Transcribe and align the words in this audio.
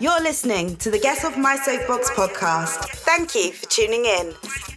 You're 0.00 0.22
listening 0.22 0.76
to 0.76 0.92
the 0.92 0.98
Get 1.00 1.24
Off 1.24 1.36
My 1.36 1.56
Soapbox 1.56 2.10
podcast. 2.10 2.84
Thank 2.98 3.34
you 3.34 3.50
for 3.50 3.68
tuning 3.68 4.04
in. 4.04 4.32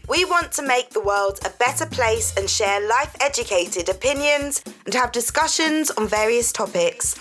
We 0.10 0.26
want 0.26 0.52
to 0.54 0.64
make 0.64 0.90
the 0.90 1.00
world 1.00 1.38
a 1.46 1.52
better 1.60 1.86
place 1.86 2.36
and 2.38 2.50
share 2.50 2.82
life 2.88 3.16
educated 3.22 3.88
opinions 3.88 4.64
and 4.86 4.94
have 4.96 5.12
discussions 5.12 5.92
on 5.92 6.08
various 6.08 6.52
topics. 6.52 7.20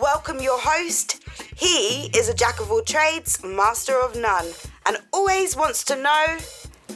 Welcome 0.00 0.40
your 0.40 0.58
host. 0.58 1.22
He 1.54 2.06
is 2.16 2.30
a 2.30 2.34
jack 2.34 2.60
of 2.60 2.70
all 2.70 2.80
trades, 2.80 3.44
master 3.44 4.00
of 4.00 4.16
none, 4.16 4.46
and 4.86 4.96
always 5.12 5.54
wants 5.54 5.84
to 5.84 5.96
know 5.96 6.38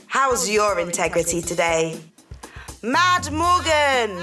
how's 0.06 0.48
your 0.48 0.80
integrity 0.80 1.42
today? 1.42 2.00
Mad 2.82 3.30
Morgan! 3.30 4.16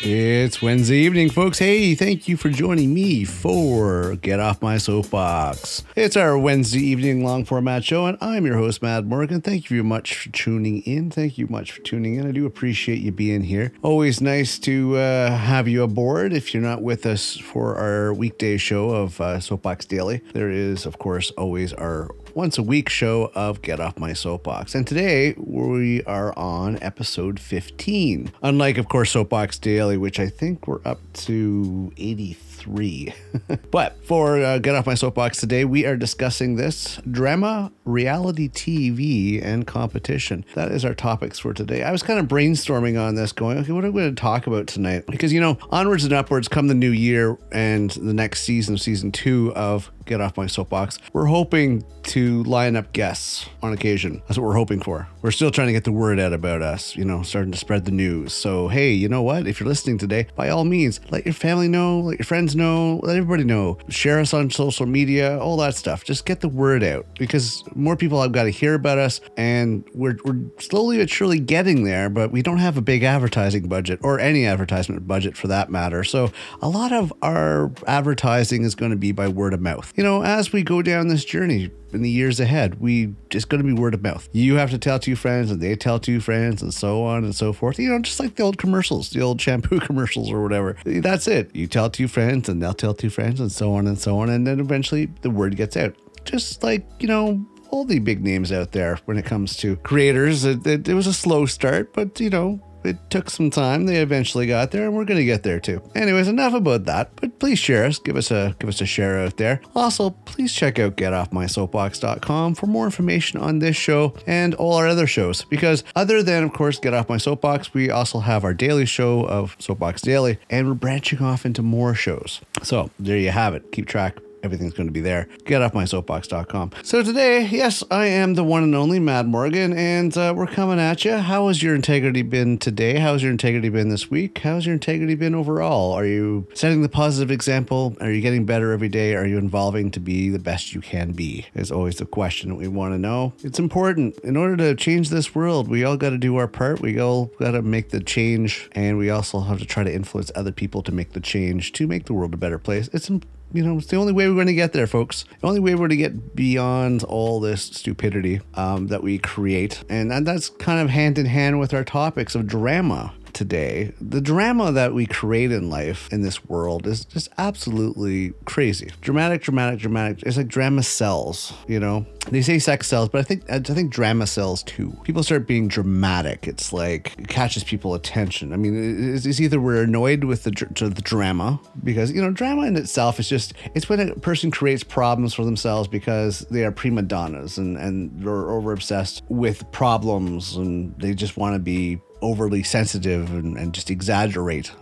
It's 0.00 0.62
Wednesday 0.62 0.98
evening, 0.98 1.28
folks. 1.28 1.58
Hey, 1.58 1.96
thank 1.96 2.28
you 2.28 2.36
for 2.36 2.50
joining 2.50 2.94
me 2.94 3.24
for 3.24 4.14
Get 4.14 4.38
Off 4.38 4.62
My 4.62 4.78
Soapbox. 4.78 5.82
It's 5.96 6.16
our 6.16 6.38
Wednesday 6.38 6.78
evening 6.78 7.24
long 7.24 7.44
format 7.44 7.82
show, 7.82 8.06
and 8.06 8.16
I'm 8.20 8.46
your 8.46 8.56
host, 8.56 8.80
Matt 8.80 9.06
Morgan. 9.06 9.40
Thank 9.40 9.64
you 9.64 9.78
very 9.78 9.82
much 9.82 10.14
for 10.14 10.28
tuning 10.28 10.82
in. 10.82 11.10
Thank 11.10 11.36
you 11.36 11.48
much 11.48 11.72
for 11.72 11.80
tuning 11.80 12.14
in. 12.14 12.28
I 12.28 12.30
do 12.30 12.46
appreciate 12.46 13.00
you 13.00 13.10
being 13.10 13.42
here. 13.42 13.72
Always 13.82 14.20
nice 14.20 14.56
to 14.60 14.96
uh, 14.96 15.36
have 15.36 15.66
you 15.66 15.82
aboard. 15.82 16.32
If 16.32 16.54
you're 16.54 16.62
not 16.62 16.80
with 16.80 17.04
us 17.04 17.36
for 17.36 17.74
our 17.74 18.14
weekday 18.14 18.56
show 18.56 18.90
of 18.90 19.20
uh, 19.20 19.40
Soapbox 19.40 19.84
Daily, 19.86 20.22
there 20.32 20.50
is, 20.50 20.86
of 20.86 21.00
course, 21.00 21.32
always 21.32 21.72
our 21.72 22.14
once 22.38 22.56
a 22.56 22.62
week 22.62 22.88
show 22.88 23.32
of 23.34 23.60
Get 23.62 23.80
Off 23.80 23.98
My 23.98 24.12
Soapbox. 24.12 24.76
And 24.76 24.86
today 24.86 25.34
we 25.36 26.04
are 26.04 26.32
on 26.38 26.80
episode 26.80 27.40
15. 27.40 28.30
Unlike, 28.44 28.78
of 28.78 28.88
course, 28.88 29.10
Soapbox 29.10 29.58
Daily, 29.58 29.96
which 29.96 30.20
I 30.20 30.28
think 30.28 30.68
we're 30.68 30.78
up 30.84 31.00
to 31.14 31.92
83. 31.96 33.12
but 33.72 33.96
for 34.04 34.40
uh, 34.40 34.58
Get 34.58 34.76
Off 34.76 34.86
My 34.86 34.94
Soapbox 34.94 35.38
today, 35.38 35.64
we 35.64 35.84
are 35.84 35.96
discussing 35.96 36.54
this 36.54 37.00
drama, 37.10 37.72
reality 37.84 38.48
TV, 38.48 39.44
and 39.44 39.66
competition. 39.66 40.44
That 40.54 40.70
is 40.70 40.84
our 40.84 40.94
topics 40.94 41.40
for 41.40 41.52
today. 41.52 41.82
I 41.82 41.90
was 41.90 42.04
kind 42.04 42.20
of 42.20 42.26
brainstorming 42.26 43.04
on 43.04 43.16
this, 43.16 43.32
going, 43.32 43.58
okay, 43.58 43.72
what 43.72 43.84
are 43.84 43.90
we 43.90 44.02
going 44.02 44.14
to 44.14 44.20
talk 44.20 44.46
about 44.46 44.68
tonight? 44.68 45.06
Because, 45.08 45.32
you 45.32 45.40
know, 45.40 45.58
onwards 45.70 46.04
and 46.04 46.12
upwards 46.12 46.46
come 46.46 46.68
the 46.68 46.74
new 46.74 46.92
year 46.92 47.36
and 47.50 47.90
the 47.90 48.14
next 48.14 48.42
season, 48.42 48.78
season 48.78 49.10
two 49.10 49.52
of 49.56 49.90
Get 50.08 50.22
Off 50.22 50.36
My 50.38 50.46
Soapbox. 50.46 50.98
We're 51.12 51.26
hoping 51.26 51.84
to 52.04 52.42
line 52.44 52.74
up 52.74 52.92
guests 52.94 53.46
on 53.62 53.74
occasion. 53.74 54.22
That's 54.26 54.38
what 54.38 54.46
we're 54.46 54.54
hoping 54.54 54.80
for. 54.80 55.06
We're 55.20 55.30
still 55.30 55.50
trying 55.50 55.66
to 55.66 55.74
get 55.74 55.84
the 55.84 55.92
word 55.92 56.18
out 56.18 56.32
about 56.32 56.62
us, 56.62 56.96
you 56.96 57.04
know, 57.04 57.22
starting 57.22 57.52
to 57.52 57.58
spread 57.58 57.84
the 57.84 57.90
news. 57.90 58.32
So, 58.32 58.68
hey, 58.68 58.92
you 58.92 59.08
know 59.08 59.20
what? 59.20 59.46
If 59.46 59.60
you're 59.60 59.68
listening 59.68 59.98
today, 59.98 60.26
by 60.34 60.48
all 60.48 60.64
means, 60.64 61.00
let 61.10 61.26
your 61.26 61.34
family 61.34 61.68
know, 61.68 62.00
let 62.00 62.18
your 62.18 62.24
friends 62.24 62.56
know, 62.56 63.00
let 63.02 63.16
everybody 63.16 63.44
know. 63.44 63.76
Share 63.90 64.18
us 64.18 64.32
on 64.32 64.50
social 64.50 64.86
media, 64.86 65.38
all 65.38 65.58
that 65.58 65.74
stuff. 65.74 66.04
Just 66.04 66.24
get 66.24 66.40
the 66.40 66.48
word 66.48 66.82
out 66.82 67.06
because 67.18 67.62
more 67.74 67.96
people 67.96 68.22
have 68.22 68.32
got 68.32 68.44
to 68.44 68.50
hear 68.50 68.72
about 68.72 68.96
us 68.96 69.20
and 69.36 69.84
we're, 69.92 70.16
we're 70.24 70.40
slowly 70.58 70.96
but 70.96 71.10
surely 71.10 71.38
getting 71.38 71.84
there, 71.84 72.08
but 72.08 72.32
we 72.32 72.40
don't 72.40 72.58
have 72.58 72.78
a 72.78 72.82
big 72.82 73.02
advertising 73.02 73.68
budget 73.68 74.00
or 74.02 74.18
any 74.18 74.46
advertisement 74.46 75.06
budget 75.06 75.36
for 75.36 75.48
that 75.48 75.70
matter. 75.70 76.02
So, 76.02 76.32
a 76.62 76.68
lot 76.68 76.92
of 76.92 77.12
our 77.20 77.70
advertising 77.86 78.62
is 78.62 78.74
going 78.74 78.92
to 78.92 78.96
be 78.96 79.12
by 79.12 79.28
word 79.28 79.52
of 79.52 79.60
mouth 79.60 79.92
you 79.98 80.04
know, 80.04 80.22
as 80.22 80.52
we 80.52 80.62
go 80.62 80.80
down 80.80 81.08
this 81.08 81.24
journey 81.24 81.72
in 81.92 82.02
the 82.02 82.08
years 82.08 82.38
ahead, 82.38 82.80
we 82.80 83.16
just 83.30 83.48
going 83.48 83.60
to 83.60 83.66
be 83.66 83.72
word 83.72 83.94
of 83.94 84.02
mouth. 84.02 84.28
You 84.30 84.54
have 84.54 84.70
to 84.70 84.78
tell 84.78 85.00
two 85.00 85.16
friends, 85.16 85.50
and 85.50 85.60
they 85.60 85.74
tell 85.74 85.98
two 85.98 86.20
friends, 86.20 86.62
and 86.62 86.72
so 86.72 87.02
on 87.02 87.24
and 87.24 87.34
so 87.34 87.52
forth. 87.52 87.80
You 87.80 87.88
know, 87.88 87.98
just 87.98 88.20
like 88.20 88.36
the 88.36 88.44
old 88.44 88.58
commercials, 88.58 89.10
the 89.10 89.22
old 89.22 89.40
shampoo 89.40 89.80
commercials 89.80 90.30
or 90.30 90.40
whatever. 90.40 90.76
That's 90.84 91.26
it. 91.26 91.50
You 91.52 91.66
tell 91.66 91.90
two 91.90 92.06
friends, 92.06 92.48
and 92.48 92.62
they'll 92.62 92.74
tell 92.74 92.94
two 92.94 93.10
friends, 93.10 93.40
and 93.40 93.50
so 93.50 93.74
on 93.74 93.88
and 93.88 93.98
so 93.98 94.20
on, 94.20 94.28
and 94.28 94.46
then 94.46 94.60
eventually 94.60 95.06
the 95.22 95.30
word 95.30 95.56
gets 95.56 95.76
out. 95.76 95.96
Just 96.24 96.62
like 96.62 96.86
you 97.00 97.08
know, 97.08 97.44
all 97.70 97.84
the 97.84 97.98
big 97.98 98.22
names 98.22 98.52
out 98.52 98.70
there 98.70 99.00
when 99.06 99.18
it 99.18 99.24
comes 99.24 99.56
to 99.56 99.74
creators. 99.78 100.44
It, 100.44 100.64
it, 100.64 100.88
it, 100.88 100.94
was 100.94 101.08
a 101.08 101.12
slow 101.12 101.44
start, 101.44 101.92
but 101.92 102.20
you 102.20 102.30
know, 102.30 102.60
it 102.88 103.10
took 103.10 103.30
some 103.30 103.50
time. 103.50 103.86
They 103.86 103.96
eventually 103.96 104.46
got 104.46 104.70
there, 104.70 104.84
and 104.84 104.94
we're 104.94 105.04
going 105.04 105.18
to 105.18 105.24
get 105.24 105.42
there 105.42 105.60
too. 105.60 105.82
Anyways, 105.94 106.28
enough 106.28 106.54
about 106.54 106.84
that. 106.86 107.14
But 107.16 107.38
please 107.38 107.58
share 107.58 107.84
us. 107.84 107.98
Give 107.98 108.16
us 108.16 108.30
a 108.30 108.56
give 108.58 108.68
us 108.68 108.80
a 108.80 108.86
share 108.86 109.20
out 109.20 109.36
there. 109.36 109.60
Also, 109.74 110.10
please 110.10 110.52
check 110.52 110.78
out 110.78 110.96
GetOffMySoapbox.com 110.96 112.54
for 112.54 112.66
more 112.66 112.84
information 112.84 113.40
on 113.40 113.58
this 113.58 113.76
show 113.76 114.14
and 114.26 114.54
all 114.54 114.74
our 114.74 114.88
other 114.88 115.06
shows. 115.06 115.44
Because 115.44 115.84
other 115.94 116.22
than, 116.22 116.44
of 116.44 116.52
course, 116.52 116.78
Get 116.78 116.94
Off 116.94 117.08
My 117.08 117.18
Soapbox, 117.18 117.74
we 117.74 117.90
also 117.90 118.20
have 118.20 118.44
our 118.44 118.54
daily 118.54 118.86
show 118.86 119.24
of 119.26 119.56
Soapbox 119.58 120.02
Daily, 120.02 120.38
and 120.50 120.66
we're 120.66 120.74
branching 120.74 121.20
off 121.22 121.44
into 121.44 121.62
more 121.62 121.94
shows. 121.94 122.40
So 122.62 122.90
there 122.98 123.18
you 123.18 123.30
have 123.30 123.54
it. 123.54 123.70
Keep 123.72 123.86
track 123.86 124.18
everything's 124.42 124.74
going 124.74 124.88
to 124.88 124.92
be 124.92 125.00
there. 125.00 125.28
Get 125.44 125.62
off 125.62 125.74
my 125.74 125.84
soapbox.com. 125.84 126.72
So 126.82 127.02
today, 127.02 127.46
yes, 127.46 127.82
I 127.90 128.06
am 128.06 128.34
the 128.34 128.44
one 128.44 128.62
and 128.62 128.74
only 128.74 128.98
Mad 128.98 129.26
Morgan, 129.26 129.72
and 129.72 130.16
uh, 130.16 130.34
we're 130.36 130.46
coming 130.46 130.78
at 130.78 131.04
you. 131.04 131.16
How 131.16 131.48
has 131.48 131.62
your 131.62 131.74
integrity 131.74 132.22
been 132.22 132.58
today? 132.58 132.98
How's 132.98 133.22
your 133.22 133.32
integrity 133.32 133.68
been 133.68 133.88
this 133.88 134.10
week? 134.10 134.38
How's 134.38 134.66
your 134.66 134.74
integrity 134.74 135.14
been 135.14 135.34
overall? 135.34 135.92
Are 135.92 136.06
you 136.06 136.46
setting 136.54 136.82
the 136.82 136.88
positive 136.88 137.30
example? 137.30 137.96
Are 138.00 138.10
you 138.10 138.20
getting 138.20 138.46
better 138.46 138.72
every 138.72 138.88
day? 138.88 139.14
Are 139.14 139.26
you 139.26 139.38
evolving 139.38 139.90
to 139.92 140.00
be 140.00 140.28
the 140.28 140.38
best 140.38 140.74
you 140.74 140.80
can 140.80 141.12
be? 141.12 141.46
Is 141.54 141.70
always 141.70 141.96
the 141.96 142.06
question 142.06 142.50
that 142.50 142.56
we 142.56 142.68
want 142.68 142.94
to 142.94 142.98
know. 142.98 143.32
It's 143.42 143.58
important. 143.58 144.18
In 144.20 144.36
order 144.36 144.56
to 144.56 144.74
change 144.74 145.10
this 145.10 145.34
world, 145.34 145.68
we 145.68 145.84
all 145.84 145.96
got 145.96 146.10
to 146.10 146.18
do 146.18 146.36
our 146.36 146.48
part. 146.48 146.80
We 146.80 147.00
all 147.00 147.26
got 147.38 147.52
to 147.52 147.62
make 147.62 147.90
the 147.90 148.00
change, 148.00 148.68
and 148.72 148.98
we 148.98 149.10
also 149.10 149.40
have 149.40 149.58
to 149.58 149.66
try 149.66 149.84
to 149.84 149.92
influence 149.92 150.30
other 150.34 150.52
people 150.52 150.82
to 150.82 150.92
make 150.92 151.12
the 151.12 151.20
change 151.20 151.72
to 151.72 151.86
make 151.86 152.04
the 152.06 152.14
world 152.14 152.34
a 152.34 152.36
better 152.36 152.58
place. 152.58 152.88
It's 152.92 153.10
you 153.52 153.64
know, 153.64 153.78
it's 153.78 153.86
the 153.86 153.96
only 153.96 154.12
way 154.12 154.28
we're 154.28 154.34
going 154.34 154.46
to 154.46 154.54
get 154.54 154.72
there, 154.72 154.86
folks. 154.86 155.24
The 155.40 155.46
only 155.46 155.60
way 155.60 155.74
we're 155.74 155.88
going 155.88 155.90
to 155.90 155.96
get 155.96 156.36
beyond 156.36 157.02
all 157.04 157.40
this 157.40 157.62
stupidity 157.62 158.40
um, 158.54 158.88
that 158.88 159.02
we 159.02 159.18
create. 159.18 159.82
And, 159.88 160.12
and 160.12 160.26
that's 160.26 160.50
kind 160.50 160.80
of 160.80 160.90
hand 160.90 161.18
in 161.18 161.26
hand 161.26 161.58
with 161.58 161.72
our 161.72 161.84
topics 161.84 162.34
of 162.34 162.46
drama 162.46 163.14
today, 163.38 163.92
the 164.00 164.20
drama 164.20 164.72
that 164.72 164.92
we 164.92 165.06
create 165.06 165.52
in 165.52 165.70
life 165.70 166.12
in 166.12 166.22
this 166.22 166.44
world 166.46 166.88
is 166.88 167.04
just 167.04 167.28
absolutely 167.38 168.32
crazy. 168.46 168.90
Dramatic, 169.00 169.42
dramatic, 169.42 169.78
dramatic. 169.78 170.24
It's 170.24 170.36
like 170.36 170.48
drama 170.48 170.82
sells, 170.82 171.52
you 171.68 171.78
know? 171.78 172.04
They 172.30 172.42
say 172.42 172.58
sex 172.58 172.88
sells, 172.88 173.08
but 173.08 173.20
I 173.20 173.22
think 173.22 173.50
I 173.50 173.60
think 173.60 173.90
drama 173.90 174.26
sells 174.26 174.62
too. 174.64 174.94
People 175.04 175.22
start 175.22 175.46
being 175.46 175.68
dramatic. 175.68 176.46
It's 176.46 176.72
like 176.72 177.14
it 177.18 177.28
catches 177.28 177.64
people 177.64 177.94
attention. 177.94 178.52
I 178.52 178.56
mean, 178.56 179.14
it's, 179.14 179.24
it's 179.24 179.40
either 179.40 179.58
we're 179.58 179.84
annoyed 179.84 180.24
with 180.24 180.42
the, 180.42 180.50
the 180.50 181.00
drama 181.02 181.58
because 181.84 182.12
you 182.12 182.20
know 182.20 182.30
drama 182.30 182.66
in 182.66 182.76
itself 182.76 183.18
is 183.18 183.30
just 183.30 183.54
it's 183.74 183.88
when 183.88 184.00
a 184.00 184.14
person 184.16 184.50
creates 184.50 184.84
problems 184.84 185.32
for 185.32 185.46
themselves 185.46 185.88
because 185.88 186.40
they 186.50 186.64
are 186.64 186.72
prima 186.72 187.00
donnas 187.00 187.56
and 187.56 187.78
and 187.78 188.10
they're 188.22 188.50
over 188.50 188.72
obsessed 188.72 189.22
with 189.28 189.70
problems 189.72 190.56
and 190.56 190.94
they 191.00 191.14
just 191.14 191.38
want 191.38 191.54
to 191.54 191.58
be 191.58 191.98
overly 192.20 192.62
sensitive 192.62 193.30
and, 193.32 193.56
and 193.56 193.72
just 193.72 193.90
exaggerate 193.90 194.72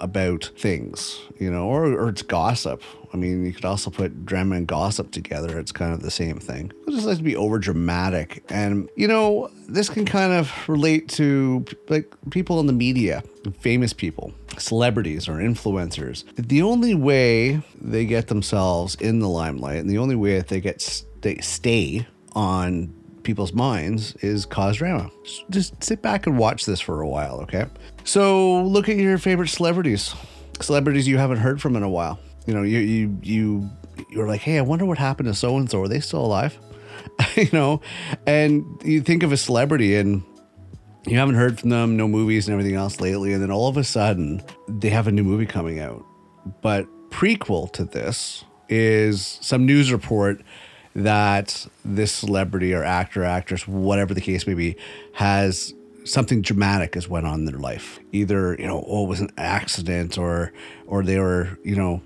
about 0.00 0.50
things, 0.56 1.20
you 1.38 1.50
know, 1.50 1.66
or, 1.66 1.84
or 1.86 2.08
it's 2.08 2.22
gossip. 2.22 2.82
I 3.12 3.16
mean, 3.16 3.44
you 3.44 3.52
could 3.52 3.64
also 3.64 3.90
put 3.90 4.24
drama 4.24 4.56
and 4.56 4.66
gossip 4.66 5.10
together. 5.10 5.58
It's 5.58 5.72
kind 5.72 5.92
of 5.92 6.02
the 6.02 6.10
same 6.10 6.38
thing. 6.38 6.72
It 6.86 6.90
just 6.92 7.06
like 7.06 7.18
to 7.18 7.22
be 7.22 7.36
over 7.36 7.58
dramatic. 7.58 8.44
And, 8.48 8.88
you 8.96 9.08
know, 9.08 9.50
this 9.68 9.88
can 9.88 10.04
kind 10.04 10.32
of 10.32 10.52
relate 10.68 11.08
to 11.10 11.64
like 11.88 12.12
people 12.30 12.60
in 12.60 12.66
the 12.66 12.72
media, 12.72 13.22
famous 13.60 13.92
people, 13.92 14.32
celebrities 14.58 15.28
or 15.28 15.34
influencers. 15.34 16.24
The 16.36 16.62
only 16.62 16.94
way 16.94 17.62
they 17.80 18.06
get 18.06 18.28
themselves 18.28 18.94
in 18.96 19.20
the 19.20 19.28
limelight 19.28 19.78
and 19.78 19.90
the 19.90 19.98
only 19.98 20.16
way 20.16 20.38
that 20.38 20.48
they 20.48 20.60
get 20.60 21.04
they 21.22 21.36
stay 21.38 22.06
on 22.32 22.94
people's 23.22 23.52
minds 23.52 24.14
is 24.16 24.46
cause 24.46 24.76
drama. 24.76 25.10
Just 25.50 25.82
sit 25.82 26.02
back 26.02 26.26
and 26.26 26.38
watch 26.38 26.66
this 26.66 26.80
for 26.80 27.00
a 27.00 27.08
while, 27.08 27.40
okay? 27.40 27.66
So 28.04 28.62
look 28.62 28.88
at 28.88 28.96
your 28.96 29.18
favorite 29.18 29.48
celebrities, 29.48 30.14
celebrities 30.60 31.06
you 31.06 31.18
haven't 31.18 31.38
heard 31.38 31.60
from 31.60 31.76
in 31.76 31.82
a 31.82 31.88
while. 31.88 32.18
You 32.46 32.54
know, 32.54 32.62
you 32.62 32.78
you 32.78 33.18
you 33.22 33.70
you're 34.10 34.26
like, 34.26 34.40
hey, 34.40 34.58
I 34.58 34.62
wonder 34.62 34.86
what 34.86 34.98
happened 34.98 35.28
to 35.28 35.34
so 35.34 35.56
and 35.56 35.70
so. 35.70 35.82
Are 35.82 35.88
they 35.88 36.00
still 36.00 36.24
alive? 36.24 36.58
you 37.36 37.48
know, 37.52 37.80
and 38.26 38.64
you 38.84 39.00
think 39.00 39.22
of 39.22 39.32
a 39.32 39.36
celebrity 39.36 39.96
and 39.96 40.22
you 41.06 41.18
haven't 41.18 41.34
heard 41.34 41.60
from 41.60 41.70
them, 41.70 41.96
no 41.96 42.06
movies 42.06 42.46
and 42.46 42.52
everything 42.52 42.76
else 42.76 43.00
lately, 43.00 43.32
and 43.32 43.42
then 43.42 43.50
all 43.50 43.68
of 43.68 43.76
a 43.76 43.84
sudden 43.84 44.42
they 44.68 44.90
have 44.90 45.06
a 45.06 45.12
new 45.12 45.24
movie 45.24 45.46
coming 45.46 45.80
out. 45.80 46.04
But 46.62 46.86
prequel 47.10 47.72
to 47.72 47.84
this 47.84 48.44
is 48.68 49.38
some 49.40 49.66
news 49.66 49.92
report 49.92 50.42
that 50.94 51.66
this 51.84 52.12
celebrity 52.12 52.74
or 52.74 52.84
actor, 52.84 53.24
actress, 53.24 53.66
whatever 53.66 54.14
the 54.14 54.20
case 54.20 54.46
may 54.46 54.54
be, 54.54 54.76
has 55.14 55.74
something 56.04 56.42
dramatic 56.42 56.94
has 56.94 57.08
went 57.08 57.26
on 57.26 57.40
in 57.40 57.44
their 57.44 57.58
life. 57.58 58.00
Either, 58.12 58.56
you 58.58 58.66
know, 58.66 58.84
oh, 58.86 59.04
it 59.04 59.08
was 59.08 59.20
an 59.20 59.30
accident 59.36 60.18
or 60.18 60.52
or 60.86 61.02
they 61.02 61.18
were, 61.18 61.58
you 61.64 61.76
know, 61.76 62.02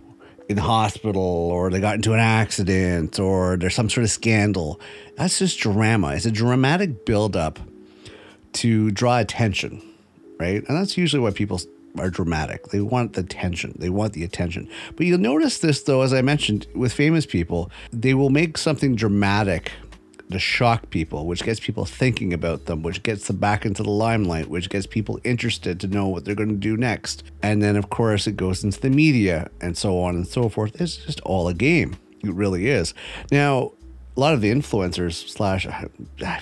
in 0.49 0.57
the 0.57 0.63
hospital 0.63 1.23
or 1.23 1.71
they 1.71 1.81
got 1.81 1.95
into 1.95 2.13
an 2.13 2.21
accident 2.21 3.19
or 3.19 3.57
there's 3.57 3.75
some 3.75 3.89
sort 3.89 4.05
of 4.05 4.11
scandal. 4.11 4.81
That's 5.17 5.39
just 5.39 5.59
drama. 5.59 6.15
It's 6.15 6.27
a 6.27 6.31
dramatic 6.31 7.07
buildup 7.07 7.59
to 8.55 8.91
draw 8.91 9.19
attention, 9.19 9.83
right? 10.39 10.63
And 10.69 10.77
that's 10.77 10.97
usually 10.97 11.21
what 11.21 11.35
people 11.35 11.61
are 11.99 12.11
dramatic. 12.11 12.69
They 12.69 12.81
want 12.81 13.13
the 13.13 13.23
tension. 13.23 13.75
They 13.79 13.91
want 13.91 14.13
the 14.13 14.25
attention. 14.25 14.69
But 14.97 15.07
you'll 15.07 15.19
notice 15.19 15.59
this 15.59 15.83
though, 15.83 16.03
as 16.03 16.13
I 16.13 16.23
mentioned, 16.23 16.67
with 16.75 16.93
famous 16.93 17.27
people, 17.27 17.71
they 17.93 18.15
will 18.15 18.31
make 18.31 18.59
something 18.59 18.95
dramatic 18.95 19.73
to 20.31 20.39
shock 20.39 20.91
people, 20.91 21.27
which 21.27 21.43
gets 21.45 21.61
people 21.61 21.85
thinking 21.85 22.33
about 22.33 22.67
them, 22.67 22.83
which 22.83 23.03
gets 23.03 23.27
them 23.27 23.37
back 23.37 23.65
into 23.65 23.83
the 23.83 23.91
limelight, 23.91 24.49
which 24.49 24.71
gets 24.71 24.87
people 24.87 25.21
interested 25.23 25.79
to 25.81 25.87
know 25.87 26.09
what 26.09 26.25
they're 26.25 26.35
going 26.35 26.49
to 26.49 26.55
do 26.57 26.77
next. 26.77 27.23
And 27.43 27.63
then, 27.63 27.77
of 27.77 27.91
course, 27.91 28.27
it 28.27 28.37
goes 28.37 28.65
into 28.65 28.81
the 28.81 28.91
media 28.91 29.51
and 29.61 29.77
so 29.77 30.01
on 30.01 30.15
and 30.15 30.27
so 30.27 30.49
forth. 30.49 30.81
It's 30.81 30.97
just 30.97 31.21
all 31.21 31.47
a 31.49 31.55
game. 31.55 31.97
It 32.23 32.33
really 32.33 32.69
is. 32.69 32.95
Now, 33.31 33.73
a 34.17 34.21
lot 34.21 34.35
of 34.35 34.41
the 34.41 34.51
influencers 34.51 35.29
slash 35.29 35.67
I 35.67 35.89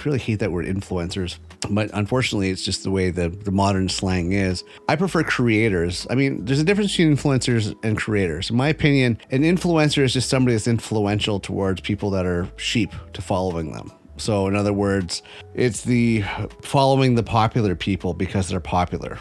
really 0.05 0.19
hate 0.19 0.41
that 0.41 0.53
word 0.53 0.67
influencers, 0.67 1.39
but 1.71 1.91
unfortunately 1.95 2.51
it's 2.51 2.65
just 2.65 2.83
the 2.83 2.91
way 2.91 3.11
the, 3.11 3.31
the 3.31 3.51
modern 3.51 3.89
slang 3.89 4.33
is. 4.33 4.63
I 4.89 4.97
prefer 4.97 5.23
creators. 5.23 6.07
I 6.11 6.15
mean, 6.15 6.45
there's 6.45 6.61
a 6.61 6.65
difference 6.65 6.93
between 6.93 7.17
influencers 7.17 7.75
and 7.83 7.97
creators. 7.97 8.51
In 8.51 8.57
my 8.57 8.69
opinion, 8.69 9.19
an 9.31 9.43
influencer 9.43 10.03
is 10.03 10.13
just 10.13 10.29
somebody 10.29 10.55
that's 10.55 10.69
influential 10.69 11.41
towards 11.41 11.81
people 11.81 12.11
that 12.11 12.27
are 12.27 12.49
sheep 12.57 12.93
to 13.15 13.23
following 13.23 13.73
them. 13.73 13.91
So 14.19 14.47
in 14.47 14.55
other 14.55 14.75
words, 14.75 15.23
it's 15.55 15.83
the 15.83 16.25
following 16.61 17.15
the 17.15 17.23
popular 17.23 17.75
people 17.75 18.13
because 18.13 18.49
they're 18.49 18.61
popular. 18.61 19.19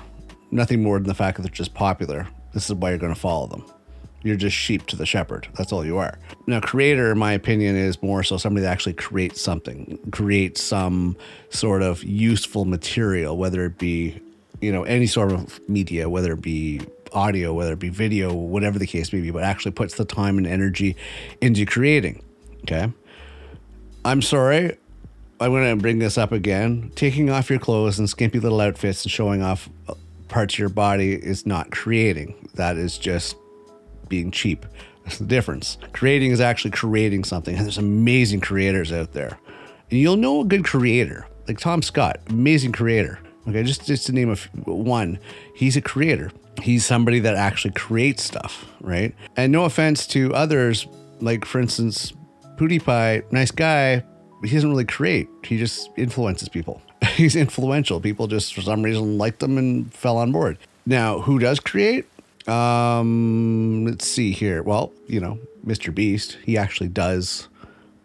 Nothing 0.52 0.84
more 0.84 1.00
than 1.00 1.08
the 1.08 1.16
fact 1.16 1.38
that 1.38 1.44
they're 1.44 1.52
just 1.52 1.74
popular. 1.74 2.28
This 2.54 2.70
is 2.70 2.76
why 2.76 2.90
you're 2.90 3.00
going 3.00 3.14
to 3.14 3.20
follow 3.20 3.48
them. 3.48 3.66
You're 4.24 4.36
just 4.36 4.56
sheep 4.56 4.86
to 4.88 4.96
the 4.96 5.06
shepherd. 5.06 5.48
That's 5.58 5.72
all 5.72 5.86
you 5.86 5.98
are. 5.98 6.20
Now, 6.46 6.60
creator, 6.60 7.12
in 7.12 7.18
my 7.18 7.34
opinion, 7.34 7.76
is 7.76 8.02
more 8.04 8.24
so 8.24 8.38
somebody 8.38 8.64
that 8.64 8.72
actually 8.72 8.94
creates 8.94 9.42
something, 9.42 9.98
creates 10.12 10.62
some 10.62 11.18
sort 11.50 11.82
of 11.82 12.04
useful 12.04 12.66
material, 12.66 13.38
whether 13.38 13.66
it 13.66 13.78
be, 13.80 14.22
you 14.62 14.72
know, 14.72 14.84
any 14.84 15.08
sort 15.08 15.32
of 15.32 15.60
media, 15.68 16.08
whether 16.08 16.34
it 16.34 16.42
be 16.42 16.82
audio, 17.14 17.54
whether 17.54 17.74
it 17.74 17.80
be 17.80 17.90
video, 17.90 18.34
whatever 18.34 18.78
the 18.78 18.88
case 18.88 19.12
may 19.12 19.22
be, 19.22 19.32
but 19.32 19.44
actually 19.44 19.72
puts 19.72 19.96
the 19.96 20.06
time 20.06 20.38
and 20.38 20.46
energy 20.46 20.96
into 21.42 21.66
creating. 21.66 22.24
Okay. 22.62 22.92
I'm 24.06 24.22
sorry. 24.22 24.78
I'm 25.40 25.52
going 25.52 25.76
to 25.76 25.82
bring 25.82 25.98
this 25.98 26.20
up 26.20 26.32
again. 26.32 26.92
Taking 26.96 27.32
off 27.32 27.50
your 27.50 27.58
clothes 27.60 27.98
and 27.98 28.08
skimpy 28.08 28.40
little 28.40 28.62
outfits 28.62 29.04
and 29.04 29.12
showing 29.12 29.42
off 29.42 29.68
uh, 29.88 29.96
parts 30.28 30.54
of 30.54 30.60
your 30.60 30.70
body 30.70 31.14
is 31.14 31.48
not 31.48 31.72
creating. 31.72 32.50
That 32.54 32.78
is 32.78 32.98
just 32.98 33.36
being 34.12 34.30
cheap. 34.30 34.66
That's 35.04 35.18
the 35.18 35.26
difference. 35.26 35.80
Creating 35.94 36.30
is 36.32 36.40
actually 36.40 36.72
creating 36.72 37.24
something, 37.24 37.56
and 37.56 37.66
there's 37.66 37.80
amazing 37.80 38.42
creators 38.42 38.92
out 38.92 39.14
there. 39.14 39.40
And 39.90 40.00
you'll 40.00 40.18
know 40.18 40.42
a 40.42 40.46
good 40.46 40.64
creator, 40.64 41.26
like 41.48 41.58
Tom 41.58 41.82
Scott, 41.82 42.20
amazing 42.30 42.74
creator. 42.74 43.18
Okay, 43.48 43.64
just 43.64 43.88
just 43.88 44.06
to 44.06 44.12
name 44.12 44.30
a 44.30 44.34
f- 44.34 44.50
one, 44.66 45.18
he's 45.56 45.76
a 45.76 45.82
creator. 45.82 46.32
He's 46.62 46.86
somebody 46.86 47.20
that 47.22 47.36
actually 47.36 47.74
creates 47.74 48.22
stuff, 48.22 48.66
right? 48.82 49.16
And 49.36 49.52
no 49.52 49.64
offense 49.64 50.06
to 50.08 50.32
others, 50.36 50.86
like 51.22 51.46
for 51.46 51.60
instance, 51.60 52.14
PewDiePie, 52.58 53.32
nice 53.32 53.50
guy, 53.50 54.04
he 54.44 54.54
doesn't 54.54 54.70
really 54.70 54.86
create. 54.86 55.28
He 55.44 55.58
just 55.58 55.90
influences 55.98 56.50
people. 56.50 56.82
He's 57.16 57.36
influential. 57.36 58.00
People 58.00 58.28
just 58.28 58.54
for 58.54 58.62
some 58.62 58.84
reason 58.84 59.18
liked 59.18 59.42
him 59.42 59.58
and 59.58 59.92
fell 59.94 60.18
on 60.18 60.32
board. 60.32 60.60
Now, 60.86 61.20
who 61.20 61.40
does 61.40 61.60
create? 61.60 62.06
Um, 62.48 63.86
let's 63.86 64.08
see 64.08 64.32
here. 64.32 64.64
Well, 64.64 64.94
you 65.08 65.20
know, 65.20 65.40
Mr. 65.66 65.94
Beast, 65.94 66.38
he 66.44 66.58
actually 66.58 66.90
does 66.90 67.48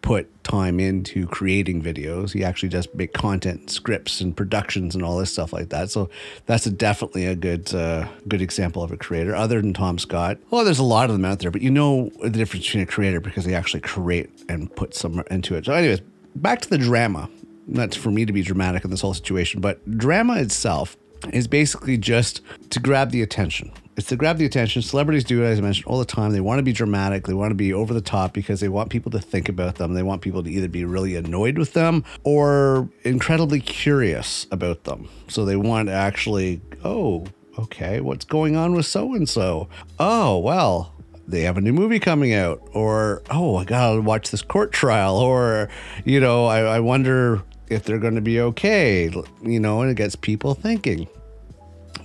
put 0.01 0.43
time 0.45 0.79
into 0.79 1.27
creating 1.27 1.81
videos. 1.81 2.31
He 2.31 2.43
actually 2.43 2.69
does 2.69 2.87
make 2.93 3.13
content, 3.13 3.69
scripts, 3.69 4.21
and 4.21 4.35
productions, 4.35 4.95
and 4.95 5.03
all 5.03 5.17
this 5.17 5.33
stuff 5.33 5.51
like 5.51 5.67
that. 5.69 5.89
So 5.89 6.09
that's 6.45 6.65
a, 6.65 6.71
definitely 6.71 7.25
a 7.25 7.35
good, 7.35 7.73
uh, 7.75 8.07
good 8.27 8.41
example 8.41 8.81
of 8.81 8.91
a 8.91 8.97
creator. 8.97 9.35
Other 9.35 9.61
than 9.61 9.73
Tom 9.73 9.99
Scott, 9.99 10.37
well, 10.49 10.63
there's 10.63 10.79
a 10.79 10.83
lot 10.83 11.09
of 11.09 11.15
them 11.15 11.25
out 11.25 11.39
there, 11.39 11.51
but 11.51 11.61
you 11.61 11.69
know 11.69 12.09
the 12.21 12.29
difference 12.29 12.65
between 12.65 12.83
a 12.83 12.85
creator 12.85 13.19
because 13.19 13.43
they 13.43 13.53
actually 13.53 13.81
create 13.81 14.29
and 14.47 14.73
put 14.75 14.95
some 14.95 15.23
into 15.29 15.55
it. 15.55 15.65
So, 15.65 15.73
anyways, 15.73 15.99
back 16.35 16.61
to 16.61 16.69
the 16.69 16.77
drama. 16.77 17.29
Not 17.69 17.93
for 17.93 18.11
me 18.11 18.25
to 18.25 18.31
be 18.31 18.43
dramatic 18.43 18.85
in 18.85 18.91
this 18.91 19.01
whole 19.01 19.13
situation, 19.13 19.59
but 19.59 19.97
drama 19.97 20.37
itself 20.37 20.95
is 21.33 21.49
basically 21.49 21.97
just 21.97 22.39
to 22.69 22.79
grab 22.79 23.11
the 23.11 23.21
attention. 23.21 23.73
It's 23.97 24.09
to 24.09 24.15
grab 24.15 24.37
the 24.37 24.45
attention. 24.45 24.83
Celebrities 24.83 25.23
do 25.23 25.41
it, 25.43 25.47
as 25.47 25.57
I 25.57 25.63
mentioned, 25.63 25.87
all 25.87 25.97
the 25.97 26.05
time. 26.05 26.31
They 26.31 26.39
want 26.39 26.59
to 26.59 26.63
be 26.63 26.71
dramatic. 26.71 27.25
They 27.25 27.33
want 27.33 27.49
to 27.49 27.55
be 27.55 27.73
over 27.73 27.95
the 27.95 28.01
top 28.01 28.31
because 28.31 28.59
they 28.59 28.69
want 28.69 28.91
people 28.91 29.11
to 29.11 29.19
think 29.19 29.49
about 29.49 29.75
them. 29.75 29.95
They 29.95 30.03
want 30.03 30.21
people 30.21 30.43
to 30.43 30.51
either 30.51 30.67
be 30.67 30.85
really 30.85 31.15
annoyed 31.15 31.57
with 31.57 31.73
them 31.73 32.05
or 32.23 32.87
incredibly 33.03 33.59
curious 33.59 34.45
about 34.51 34.83
them. 34.83 35.09
So 35.29 35.45
they 35.45 35.55
want 35.55 35.87
to 35.87 35.93
actually, 35.93 36.61
oh, 36.83 37.25
okay, 37.57 37.99
what's 37.99 38.23
going 38.23 38.55
on 38.55 38.75
with 38.75 38.85
so 38.85 39.15
and 39.15 39.27
so? 39.27 39.67
Oh, 39.97 40.37
well, 40.37 40.93
they 41.27 41.41
have 41.41 41.57
a 41.57 41.61
new 41.61 41.73
movie 41.73 41.99
coming 41.99 42.35
out, 42.35 42.61
or 42.73 43.23
oh, 43.31 43.55
I 43.55 43.65
gotta 43.65 43.99
watch 43.99 44.29
this 44.29 44.43
court 44.43 44.71
trial, 44.71 45.17
or 45.17 45.69
you 46.05 46.19
know, 46.19 46.45
I, 46.45 46.59
I 46.59 46.79
wonder 46.81 47.41
if 47.67 47.83
they're 47.83 47.97
going 47.97 48.15
to 48.15 48.21
be 48.21 48.39
okay, 48.39 49.11
you 49.41 49.59
know, 49.59 49.81
and 49.81 49.89
it 49.89 49.95
gets 49.95 50.15
people 50.15 50.53
thinking. 50.53 51.07